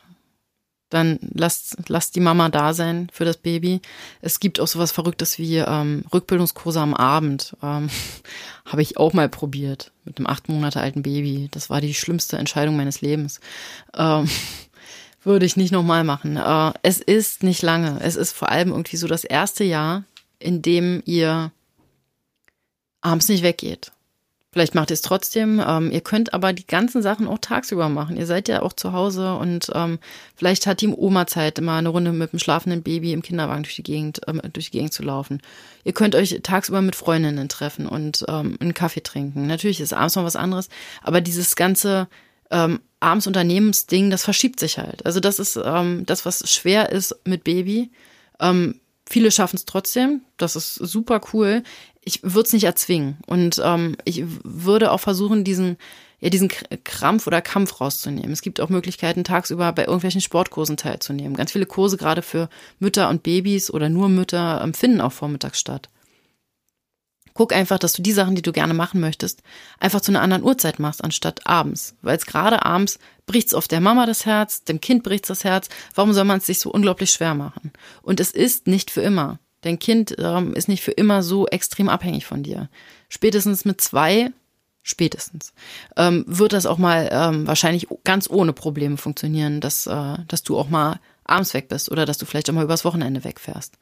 [0.89, 3.81] dann lasst, lasst die Mama da sein für das Baby.
[4.19, 7.55] Es gibt auch sowas Verrücktes wie ähm, Rückbildungskurse am Abend.
[7.61, 7.87] Ähm,
[8.65, 11.49] Habe ich auch mal probiert mit einem acht Monate alten Baby.
[11.51, 13.39] Das war die schlimmste Entscheidung meines Lebens.
[13.95, 14.27] Ähm,
[15.23, 16.37] würde ich nicht nochmal machen.
[16.37, 17.99] Äh, es ist nicht lange.
[18.01, 20.03] Es ist vor allem irgendwie so das erste Jahr,
[20.39, 21.51] in dem ihr
[23.01, 23.91] abends nicht weggeht.
[24.53, 25.63] Vielleicht macht ihr es trotzdem.
[25.65, 28.17] Ähm, ihr könnt aber die ganzen Sachen auch tagsüber machen.
[28.17, 29.97] Ihr seid ja auch zu Hause und ähm,
[30.35, 33.77] vielleicht hat die Oma Zeit, immer eine Runde mit dem schlafenden Baby im Kinderwagen durch
[33.77, 35.41] die Gegend, ähm, durch die Gegend zu laufen.
[35.85, 39.47] Ihr könnt euch tagsüber mit Freundinnen treffen und ähm, einen Kaffee trinken.
[39.47, 40.67] Natürlich ist abends noch was anderes,
[41.01, 42.09] aber dieses ganze
[42.49, 45.05] ähm, abends Unternehmensding, das verschiebt sich halt.
[45.05, 47.91] Also das ist ähm, das, was schwer ist mit Baby.
[48.39, 50.21] Ähm, viele schaffen es trotzdem.
[50.37, 51.63] Das ist super cool.
[52.03, 53.17] Ich würde es nicht erzwingen.
[53.27, 55.77] Und ähm, ich würde auch versuchen, diesen,
[56.19, 56.49] ja, diesen
[56.83, 58.31] Krampf oder Kampf rauszunehmen.
[58.31, 61.35] Es gibt auch Möglichkeiten, tagsüber bei irgendwelchen Sportkursen teilzunehmen.
[61.35, 65.59] Ganz viele Kurse, gerade für Mütter und Babys oder nur Mütter, ähm, finden auch vormittags
[65.59, 65.89] statt.
[67.41, 69.41] Guck einfach, dass du die Sachen, die du gerne machen möchtest,
[69.79, 71.95] einfach zu einer anderen Uhrzeit machst, anstatt abends.
[72.03, 75.67] Weil es gerade abends bricht's auf der Mama das Herz, dem Kind bricht's das Herz.
[75.95, 77.71] Warum soll man es sich so unglaublich schwer machen?
[78.03, 79.39] Und es ist nicht für immer.
[79.61, 82.69] Dein Kind ähm, ist nicht für immer so extrem abhängig von dir.
[83.09, 84.29] Spätestens mit zwei,
[84.83, 85.53] spätestens,
[85.97, 90.59] ähm, wird das auch mal ähm, wahrscheinlich ganz ohne Probleme funktionieren, dass, äh, dass du
[90.59, 93.79] auch mal abends weg bist oder dass du vielleicht auch mal übers Wochenende wegfährst.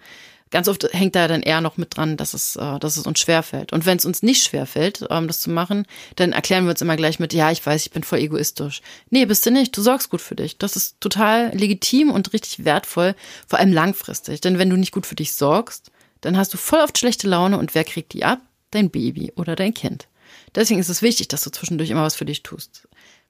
[0.51, 3.19] Ganz oft hängt da dann eher noch mit dran, dass es, äh, dass es uns
[3.19, 3.73] schwerfällt.
[3.73, 5.85] Und wenn es uns nicht schwerfällt, ähm, das zu machen,
[6.15, 8.81] dann erklären wir uns immer gleich mit, ja, ich weiß, ich bin voll egoistisch.
[9.09, 9.75] Nee, bist du nicht.
[9.77, 10.57] Du sorgst gut für dich.
[10.57, 13.15] Das ist total legitim und richtig wertvoll,
[13.47, 14.41] vor allem langfristig.
[14.41, 17.57] Denn wenn du nicht gut für dich sorgst, dann hast du voll oft schlechte Laune
[17.57, 18.41] und wer kriegt die ab?
[18.71, 20.07] Dein Baby oder dein Kind.
[20.55, 22.87] Deswegen ist es wichtig, dass du zwischendurch immer was für dich tust.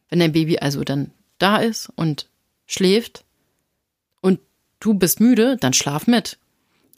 [0.09, 2.27] Wenn dein Baby also dann da ist und
[2.65, 3.23] schläft
[4.21, 4.39] und
[4.79, 6.37] du bist müde, dann schlaf mit.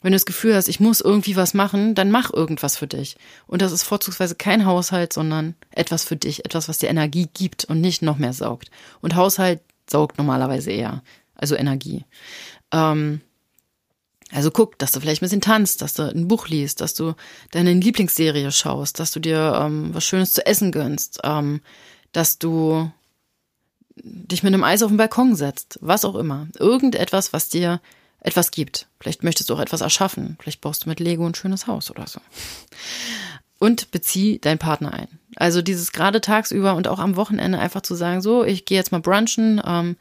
[0.02, 3.16] Wenn du das Gefühl hast, ich muss irgendwie was machen, dann mach irgendwas für dich.
[3.46, 7.64] Und das ist vorzugsweise kein Haushalt, sondern etwas für dich, etwas, was dir Energie gibt
[7.64, 8.70] und nicht noch mehr saugt.
[9.00, 11.02] Und Haushalt saugt normalerweise eher,
[11.34, 12.04] also Energie.
[12.72, 13.20] Ähm,
[14.32, 17.14] also guck, dass du vielleicht ein bisschen tanzt, dass du ein Buch liest, dass du
[17.50, 21.60] deine Lieblingsserie schaust, dass du dir ähm, was Schönes zu essen gönnst, ähm,
[22.12, 22.90] dass du
[23.96, 26.48] dich mit einem Eis auf den Balkon setzt, was auch immer.
[26.58, 27.80] Irgendetwas, was dir
[28.22, 28.86] etwas gibt.
[29.00, 30.36] Vielleicht möchtest du auch etwas erschaffen.
[30.40, 32.20] Vielleicht baust du mit Lego ein schönes Haus oder so.
[33.58, 35.08] Und bezieh deinen Partner ein.
[35.36, 38.92] Also dieses gerade tagsüber und auch am Wochenende einfach zu sagen, so, ich gehe jetzt
[38.92, 39.96] mal brunchen, ähm,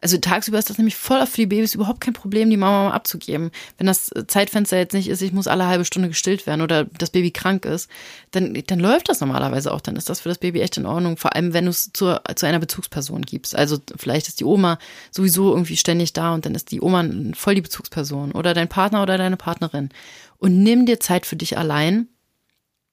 [0.00, 2.94] also tagsüber ist das nämlich voll für die Babys überhaupt kein Problem, die Mama mal
[2.94, 3.50] abzugeben.
[3.78, 7.10] Wenn das Zeitfenster jetzt nicht ist, ich muss alle halbe Stunde gestillt werden oder das
[7.10, 7.90] Baby krank ist,
[8.30, 9.80] dann, dann läuft das normalerweise auch.
[9.80, 11.16] Dann ist das für das Baby echt in Ordnung.
[11.16, 13.56] Vor allem, wenn du es zu, zu einer Bezugsperson gibst.
[13.56, 14.78] Also vielleicht ist die Oma
[15.10, 17.04] sowieso irgendwie ständig da und dann ist die Oma
[17.34, 19.90] voll die Bezugsperson oder dein Partner oder deine Partnerin.
[20.38, 22.08] Und nimm dir Zeit für dich allein,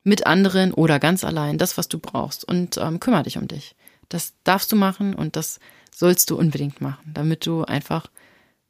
[0.04, 3.76] mit anderen oder ganz allein, das, was du brauchst und ähm, kümmere dich um dich.
[4.10, 5.60] Das darfst du machen und das
[5.94, 8.08] sollst du unbedingt machen, damit du einfach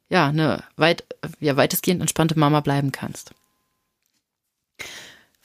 [0.08, 1.04] ja eine weit,
[1.40, 3.32] ja, weitestgehend entspannte Mama bleiben kannst.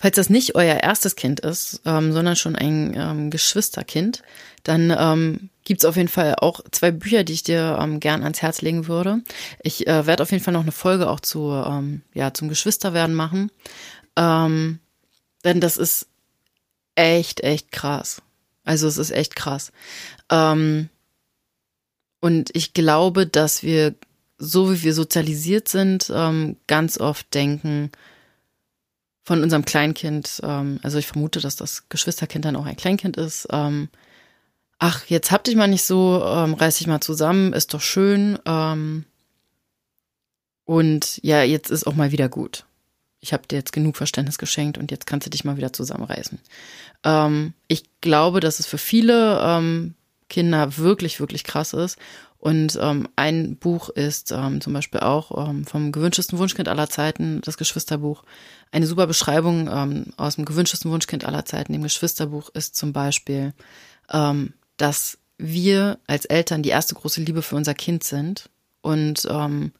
[0.01, 4.23] Falls das nicht euer erstes Kind ist, ähm, sondern schon ein ähm, Geschwisterkind,
[4.63, 8.23] dann ähm, gibt es auf jeden Fall auch zwei Bücher, die ich dir ähm, gern
[8.23, 9.21] ans Herz legen würde.
[9.61, 13.13] Ich äh, werde auf jeden Fall noch eine Folge auch zu, ähm, ja, zum Geschwisterwerden
[13.13, 13.51] machen.
[14.15, 14.79] Ähm,
[15.43, 16.07] denn das ist
[16.95, 18.21] echt, echt krass.
[18.63, 19.71] Also es ist echt krass.
[20.29, 20.89] Ähm,
[22.19, 23.95] und ich glaube, dass wir,
[24.37, 27.91] so wie wir sozialisiert sind, ähm, ganz oft denken,
[29.23, 33.47] von unserem Kleinkind, ähm, also ich vermute, dass das Geschwisterkind dann auch ein Kleinkind ist,
[33.51, 33.89] ähm,
[34.79, 38.39] ach, jetzt hab dich mal nicht so, ähm, reiß dich mal zusammen, ist doch schön.
[38.45, 39.05] Ähm,
[40.65, 42.65] und ja, jetzt ist auch mal wieder gut.
[43.21, 46.39] Ich habe dir jetzt genug Verständnis geschenkt und jetzt kannst du dich mal wieder zusammenreißen.
[47.03, 49.95] Ähm, ich glaube, dass es für viele ähm,
[50.29, 51.97] Kinder wirklich, wirklich krass ist.
[52.37, 57.41] Und ähm, ein Buch ist ähm, zum Beispiel auch ähm, vom gewünschesten Wunschkind aller Zeiten,
[57.41, 58.23] das Geschwisterbuch.
[58.71, 63.53] Eine super Beschreibung ähm, aus dem gewünschesten Wunschkind aller Zeiten, dem Geschwisterbuch, ist zum Beispiel,
[64.09, 68.49] ähm, dass wir als Eltern die erste große Liebe für unser Kind sind.
[68.81, 69.73] Und ähm,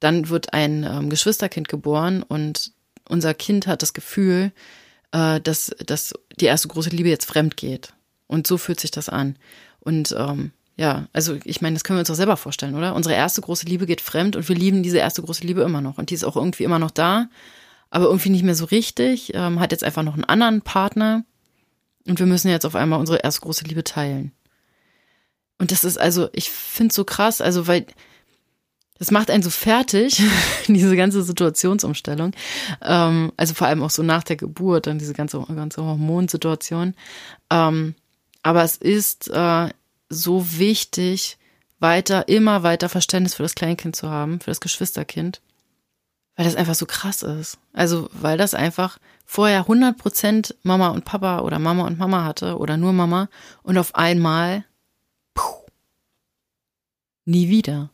[0.00, 2.72] dann wird ein ähm, Geschwisterkind geboren und
[3.08, 4.52] unser Kind hat das Gefühl,
[5.12, 7.92] äh, dass, dass die erste große Liebe jetzt fremd geht.
[8.26, 9.36] Und so fühlt sich das an.
[9.80, 12.94] Und ähm, ja, also ich meine, das können wir uns doch selber vorstellen, oder?
[12.94, 15.98] Unsere erste große Liebe geht fremd und wir lieben diese erste große Liebe immer noch.
[15.98, 17.28] Und die ist auch irgendwie immer noch da,
[17.90, 21.24] aber irgendwie nicht mehr so richtig, ähm, hat jetzt einfach noch einen anderen Partner.
[22.06, 24.32] Und wir müssen jetzt auf einmal unsere erste große Liebe teilen.
[25.58, 27.84] Und das ist also, ich finde es so krass, also weil
[29.00, 30.22] das macht einen so fertig,
[30.68, 32.32] diese ganze Situationsumstellung.
[32.82, 36.94] Ähm, also vor allem auch so nach der Geburt, dann diese ganze, ganze Hormonsituation.
[37.50, 37.94] Ähm,
[38.42, 39.70] aber es ist äh,
[40.10, 41.38] so wichtig,
[41.78, 45.40] weiter, immer weiter Verständnis für das Kleinkind zu haben, für das Geschwisterkind,
[46.36, 47.56] weil das einfach so krass ist.
[47.72, 52.76] Also, weil das einfach vorher 100% Mama und Papa oder Mama und Mama hatte oder
[52.76, 53.30] nur Mama
[53.62, 54.66] und auf einmal
[55.32, 55.64] puh,
[57.24, 57.88] nie wieder.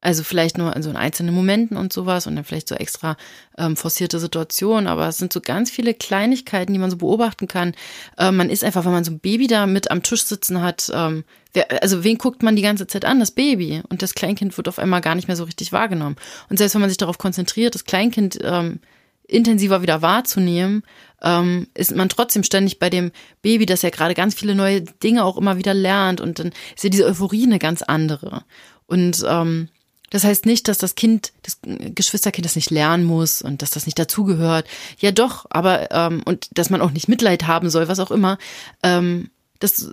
[0.00, 3.16] Also vielleicht nur in so einzelnen Momenten und sowas und dann vielleicht so extra
[3.56, 7.74] ähm, forcierte Situationen, aber es sind so ganz viele Kleinigkeiten, die man so beobachten kann.
[8.16, 10.88] Ähm, man ist einfach, wenn man so ein Baby da mit am Tisch sitzen hat,
[10.94, 13.18] ähm, wer, also wen guckt man die ganze Zeit an?
[13.18, 13.82] Das Baby.
[13.88, 16.16] Und das Kleinkind wird auf einmal gar nicht mehr so richtig wahrgenommen.
[16.48, 18.78] Und selbst wenn man sich darauf konzentriert, das Kleinkind ähm,
[19.26, 20.84] intensiver wieder wahrzunehmen,
[21.22, 23.10] ähm, ist man trotzdem ständig bei dem
[23.42, 26.84] Baby, das ja gerade ganz viele neue Dinge auch immer wieder lernt und dann ist
[26.84, 28.44] ja diese Euphorie eine ganz andere.
[28.86, 29.68] Und ähm,
[30.10, 33.86] das heißt nicht, dass das Kind, das Geschwisterkind das nicht lernen muss und dass das
[33.86, 34.66] nicht dazugehört.
[34.98, 38.38] Ja, doch, aber ähm, und dass man auch nicht Mitleid haben soll, was auch immer.
[38.82, 39.90] Ähm, das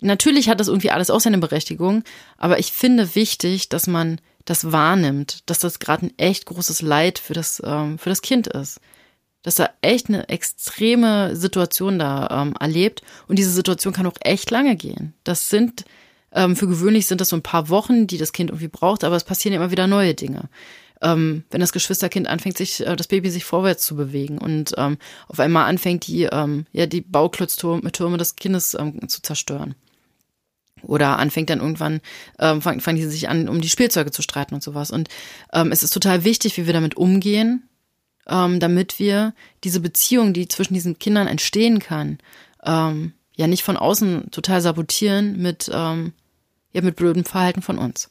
[0.00, 2.02] natürlich hat das irgendwie alles auch seine Berechtigung,
[2.38, 7.18] aber ich finde wichtig, dass man das wahrnimmt, dass das gerade ein echt großes Leid
[7.18, 8.80] für das ähm, für das Kind ist,
[9.42, 14.50] dass er echt eine extreme Situation da ähm, erlebt und diese Situation kann auch echt
[14.50, 15.14] lange gehen.
[15.22, 15.84] Das sind
[16.34, 19.16] ähm, für gewöhnlich sind das so ein paar Wochen, die das Kind irgendwie braucht, aber
[19.16, 20.48] es passieren immer wieder neue Dinge.
[21.02, 24.96] ähm, wenn das Geschwisterkind anfängt, sich äh, das Baby sich vorwärts zu bewegen und ähm,
[25.28, 29.74] auf einmal anfängt, die ähm, ja die Bauklotztürme des Kindes ähm, zu zerstören.
[30.82, 32.00] Oder anfängt dann irgendwann,
[32.38, 34.90] ähm, fangen, fangen die sich an, um die Spielzeuge zu streiten und sowas.
[34.90, 35.08] Und
[35.52, 37.68] ähm, es ist total wichtig, wie wir damit umgehen,
[38.28, 42.18] ähm, damit wir diese Beziehung, die zwischen diesen Kindern entstehen kann,
[42.64, 46.12] ähm, ja nicht von außen total sabotieren mit, ähm,
[46.74, 48.10] ja, mit blödem Verhalten von uns.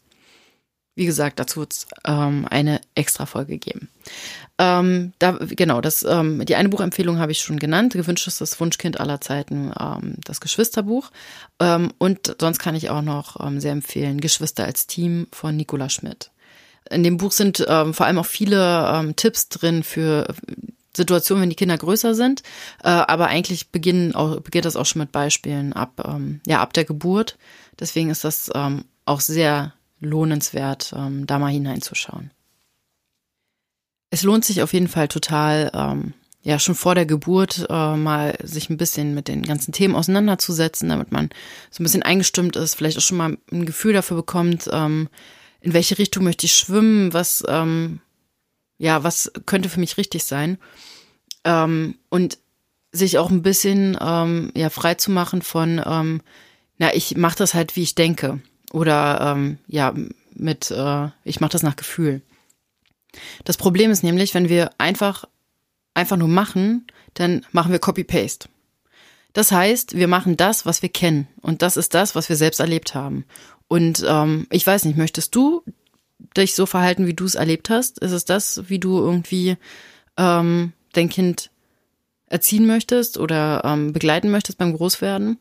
[0.96, 3.90] Wie gesagt, dazu wird es ähm, eine extra Folge geben.
[4.60, 7.94] Ähm, da, genau, das, ähm, die eine Buchempfehlung habe ich schon genannt.
[7.94, 11.10] Gewünscht ist das Wunschkind aller Zeiten, ähm, das Geschwisterbuch.
[11.60, 15.90] Ähm, und sonst kann ich auch noch ähm, sehr empfehlen, Geschwister als Team von Nicola
[15.90, 16.30] Schmidt.
[16.92, 20.28] In dem Buch sind vor allem auch viele Tipps drin für
[20.96, 22.44] Situationen, wenn die Kinder größer sind.
[22.84, 26.84] Äh, aber eigentlich beginnen auch, beginnt das auch schon mit Beispielen ab, ja, ab der
[26.84, 27.38] Geburt.
[27.80, 32.32] Deswegen ist das ähm, auch sehr lohnenswert, ähm, da mal hineinzuschauen.
[34.10, 36.14] Es lohnt sich auf jeden Fall total, ähm,
[36.44, 40.90] ja, schon vor der Geburt äh, mal sich ein bisschen mit den ganzen Themen auseinanderzusetzen,
[40.90, 41.30] damit man
[41.72, 45.10] so ein bisschen eingestimmt ist, vielleicht auch schon mal ein Gefühl dafür bekommt, ähm,
[45.62, 48.02] in welche Richtung möchte ich schwimmen, was, ähm,
[48.78, 50.58] ja, was könnte für mich richtig sein.
[51.46, 52.38] Ähm, und
[52.92, 56.22] sich auch ein bisschen ähm, ja frei zu machen von, ähm,
[56.78, 58.42] na, ich mache das halt, wie ich denke.
[58.72, 59.94] Oder ähm, ja,
[60.34, 62.22] mit, äh, ich mache das nach Gefühl.
[63.44, 65.26] Das Problem ist nämlich, wenn wir einfach,
[65.94, 68.50] einfach nur machen, dann machen wir Copy-Paste.
[69.34, 71.28] Das heißt, wir machen das, was wir kennen.
[71.42, 73.26] Und das ist das, was wir selbst erlebt haben.
[73.68, 75.64] Und ähm, ich weiß nicht, möchtest du
[76.38, 78.00] dich so verhalten, wie du es erlebt hast?
[78.00, 79.58] Ist es das, wie du irgendwie
[80.18, 81.50] ähm, dein Kind
[82.28, 85.40] erziehen möchtest oder ähm, begleiten möchtest beim Großwerden?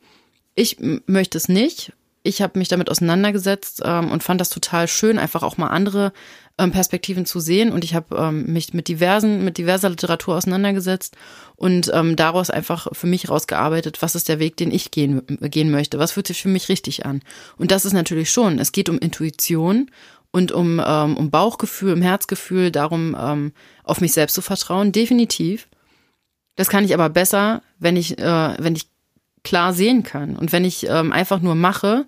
[0.55, 0.76] Ich
[1.07, 1.92] möchte es nicht
[2.24, 6.12] ich habe mich damit auseinandergesetzt ähm, und fand das total schön, einfach auch mal andere
[6.57, 7.72] ähm, Perspektiven zu sehen.
[7.72, 11.16] Und ich habe ähm, mich mit diversen, mit diverser Literatur auseinandergesetzt
[11.57, 15.70] und ähm, daraus einfach für mich rausgearbeitet, was ist der Weg, den ich gehen, gehen
[15.70, 17.22] möchte, was fühlt sich für mich richtig an.
[17.57, 19.90] Und das ist natürlich schon, es geht um Intuition
[20.30, 25.68] und um, ähm, um Bauchgefühl, um Herzgefühl, darum, ähm, auf mich selbst zu vertrauen, definitiv.
[26.55, 28.91] Das kann ich aber besser, wenn ich, äh, wenn ich
[29.45, 30.36] klar sehen kann.
[30.36, 32.07] Und wenn ich ähm, einfach nur mache,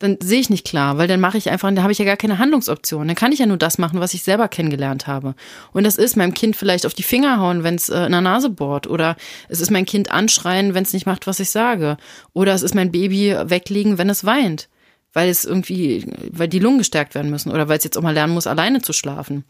[0.00, 2.16] dann sehe ich nicht klar, weil dann mache ich einfach, dann habe ich ja gar
[2.16, 3.06] keine Handlungsoption.
[3.06, 5.34] Dann kann ich ja nur das machen, was ich selber kennengelernt habe.
[5.72, 8.20] Und das ist meinem Kind vielleicht auf die Finger hauen, wenn es äh, in der
[8.20, 8.86] Nase bohrt.
[8.86, 9.16] Oder
[9.48, 11.96] es ist mein Kind anschreien, wenn es nicht macht, was ich sage.
[12.32, 14.68] Oder es ist mein Baby weglegen, wenn es weint.
[15.12, 17.52] Weil es irgendwie, weil die Lungen gestärkt werden müssen.
[17.52, 19.44] Oder weil es jetzt auch mal lernen muss, alleine zu schlafen.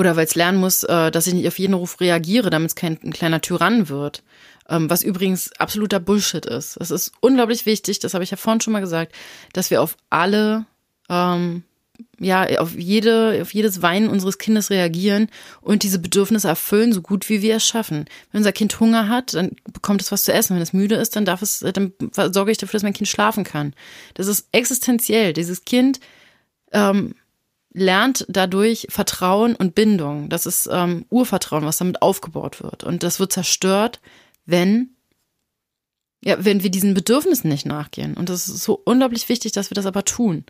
[0.00, 2.74] Oder weil es lernen muss, äh, dass ich nicht auf jeden Ruf reagiere, damit es
[2.74, 4.22] kein ein kleiner Tyrann wird.
[4.66, 6.78] Ähm, was übrigens absoluter Bullshit ist.
[6.80, 9.14] Es ist unglaublich wichtig, das habe ich ja vorhin schon mal gesagt,
[9.52, 10.64] dass wir auf alle,
[11.10, 11.64] ähm,
[12.18, 15.28] ja, auf jede, auf jedes Weinen unseres Kindes reagieren
[15.60, 18.06] und diese Bedürfnisse erfüllen, so gut wie wir es schaffen.
[18.32, 20.54] Wenn unser Kind Hunger hat, dann bekommt es was zu essen.
[20.54, 21.92] Wenn es müde ist, dann darf es, dann
[22.32, 23.74] sorge ich dafür, dass mein Kind schlafen kann.
[24.14, 25.34] Das ist existenziell.
[25.34, 26.00] Dieses Kind
[26.72, 27.16] ähm,
[27.72, 30.28] lernt dadurch Vertrauen und Bindung.
[30.28, 32.84] Das ist ähm, Urvertrauen, was damit aufgebaut wird.
[32.84, 34.00] Und das wird zerstört,
[34.44, 34.96] wenn
[36.22, 38.14] ja, wenn wir diesen Bedürfnissen nicht nachgehen.
[38.14, 40.44] Und das ist so unglaublich wichtig, dass wir das aber tun.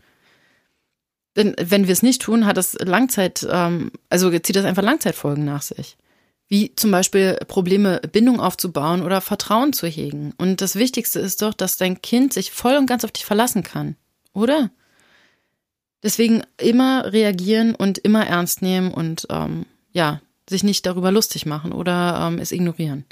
[1.37, 5.45] Denn wenn wir es nicht tun, hat das Langzeit, ähm, also zieht das einfach Langzeitfolgen
[5.45, 5.97] nach sich.
[6.47, 10.33] Wie zum Beispiel Probleme, Bindung aufzubauen oder Vertrauen zu hegen.
[10.37, 13.63] Und das Wichtigste ist doch, dass dein Kind sich voll und ganz auf dich verlassen
[13.63, 13.95] kann.
[14.33, 14.71] Oder?
[16.03, 21.71] Deswegen immer reagieren und immer ernst nehmen und ähm, ja, sich nicht darüber lustig machen
[21.71, 23.05] oder ähm, es ignorieren.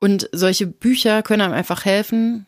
[0.00, 2.46] Und solche Bücher können einem einfach helfen,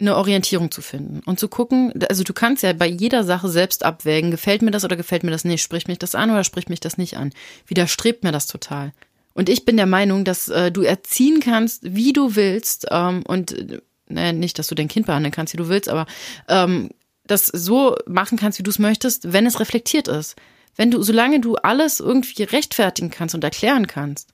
[0.00, 3.84] eine Orientierung zu finden und zu gucken, also du kannst ja bei jeder Sache selbst
[3.84, 6.70] abwägen, gefällt mir das oder gefällt mir das nicht, spricht mich das an oder spricht
[6.70, 7.32] mich das nicht an,
[7.66, 8.92] widerstrebt mir das total.
[9.34, 13.80] Und ich bin der Meinung, dass äh, du erziehen kannst, wie du willst ähm, und
[14.08, 16.06] äh, nicht, dass du dein Kind behandeln kannst, wie du willst, aber
[16.48, 16.90] ähm,
[17.30, 20.36] das so machen kannst, wie du es möchtest, wenn es reflektiert ist.
[20.76, 24.32] Wenn du, solange du alles irgendwie rechtfertigen kannst und erklären kannst,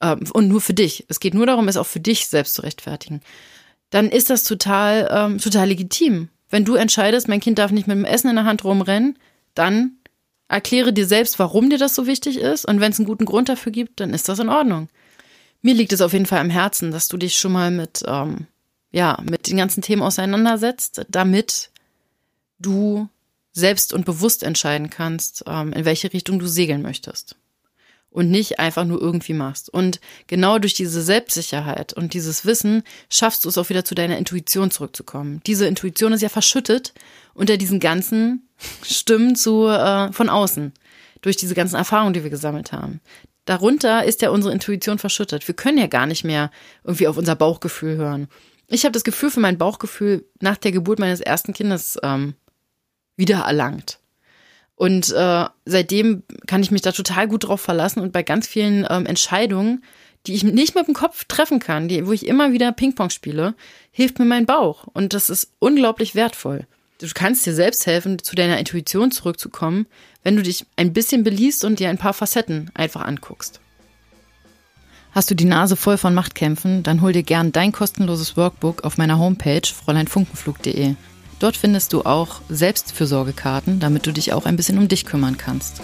[0.00, 2.62] ähm, und nur für dich, es geht nur darum, es auch für dich selbst zu
[2.62, 3.20] rechtfertigen,
[3.90, 6.28] dann ist das total, ähm, total legitim.
[6.50, 9.18] Wenn du entscheidest, mein Kind darf nicht mit dem Essen in der Hand rumrennen,
[9.54, 9.98] dann
[10.48, 12.64] erkläre dir selbst, warum dir das so wichtig ist.
[12.64, 14.88] Und wenn es einen guten Grund dafür gibt, dann ist das in Ordnung.
[15.62, 18.46] Mir liegt es auf jeden Fall am Herzen, dass du dich schon mal mit, ähm,
[18.92, 21.70] ja, mit den ganzen Themen auseinandersetzt, damit
[22.58, 23.08] du
[23.52, 27.36] selbst und bewusst entscheiden kannst, ähm, in welche Richtung du segeln möchtest
[28.14, 29.68] und nicht einfach nur irgendwie machst.
[29.68, 34.16] Und genau durch diese Selbstsicherheit und dieses Wissen schaffst du es auch wieder zu deiner
[34.18, 35.40] Intuition zurückzukommen.
[35.46, 36.94] Diese Intuition ist ja verschüttet
[37.34, 38.48] unter diesen ganzen
[38.82, 40.72] Stimmen zu, äh, von außen.
[41.22, 43.00] durch diese ganzen Erfahrungen, die wir gesammelt haben.
[43.46, 45.48] Darunter ist ja unsere Intuition verschüttet.
[45.48, 46.50] Wir können ja gar nicht mehr
[46.84, 48.28] irgendwie auf unser Bauchgefühl hören.
[48.68, 52.34] Ich habe das Gefühl für mein Bauchgefühl nach der Geburt meines ersten Kindes ähm,
[53.16, 53.98] wieder erlangt.
[54.76, 58.86] Und äh, seitdem kann ich mich da total gut drauf verlassen und bei ganz vielen
[58.90, 59.84] ähm, Entscheidungen,
[60.26, 63.54] die ich nicht mit dem Kopf treffen kann, die, wo ich immer wieder Ping-Pong spiele,
[63.90, 64.86] hilft mir mein Bauch.
[64.92, 66.66] Und das ist unglaublich wertvoll.
[66.98, 69.86] Du kannst dir selbst helfen, zu deiner Intuition zurückzukommen,
[70.22, 73.60] wenn du dich ein bisschen beliest und dir ein paar Facetten einfach anguckst.
[75.12, 78.98] Hast du die Nase voll von Machtkämpfen, dann hol dir gern dein kostenloses Workbook auf
[78.98, 80.94] meiner Homepage fräuleinfunkenflug.de.
[81.44, 85.82] Dort findest du auch Selbstfürsorgekarten, damit du dich auch ein bisschen um dich kümmern kannst.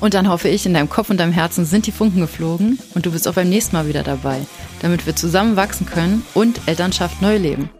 [0.00, 3.06] Und dann hoffe ich, in deinem Kopf und deinem Herzen sind die Funken geflogen und
[3.06, 4.42] du bist auch beim nächsten Mal wieder dabei,
[4.82, 7.70] damit wir zusammen wachsen können und Elternschaft neu leben.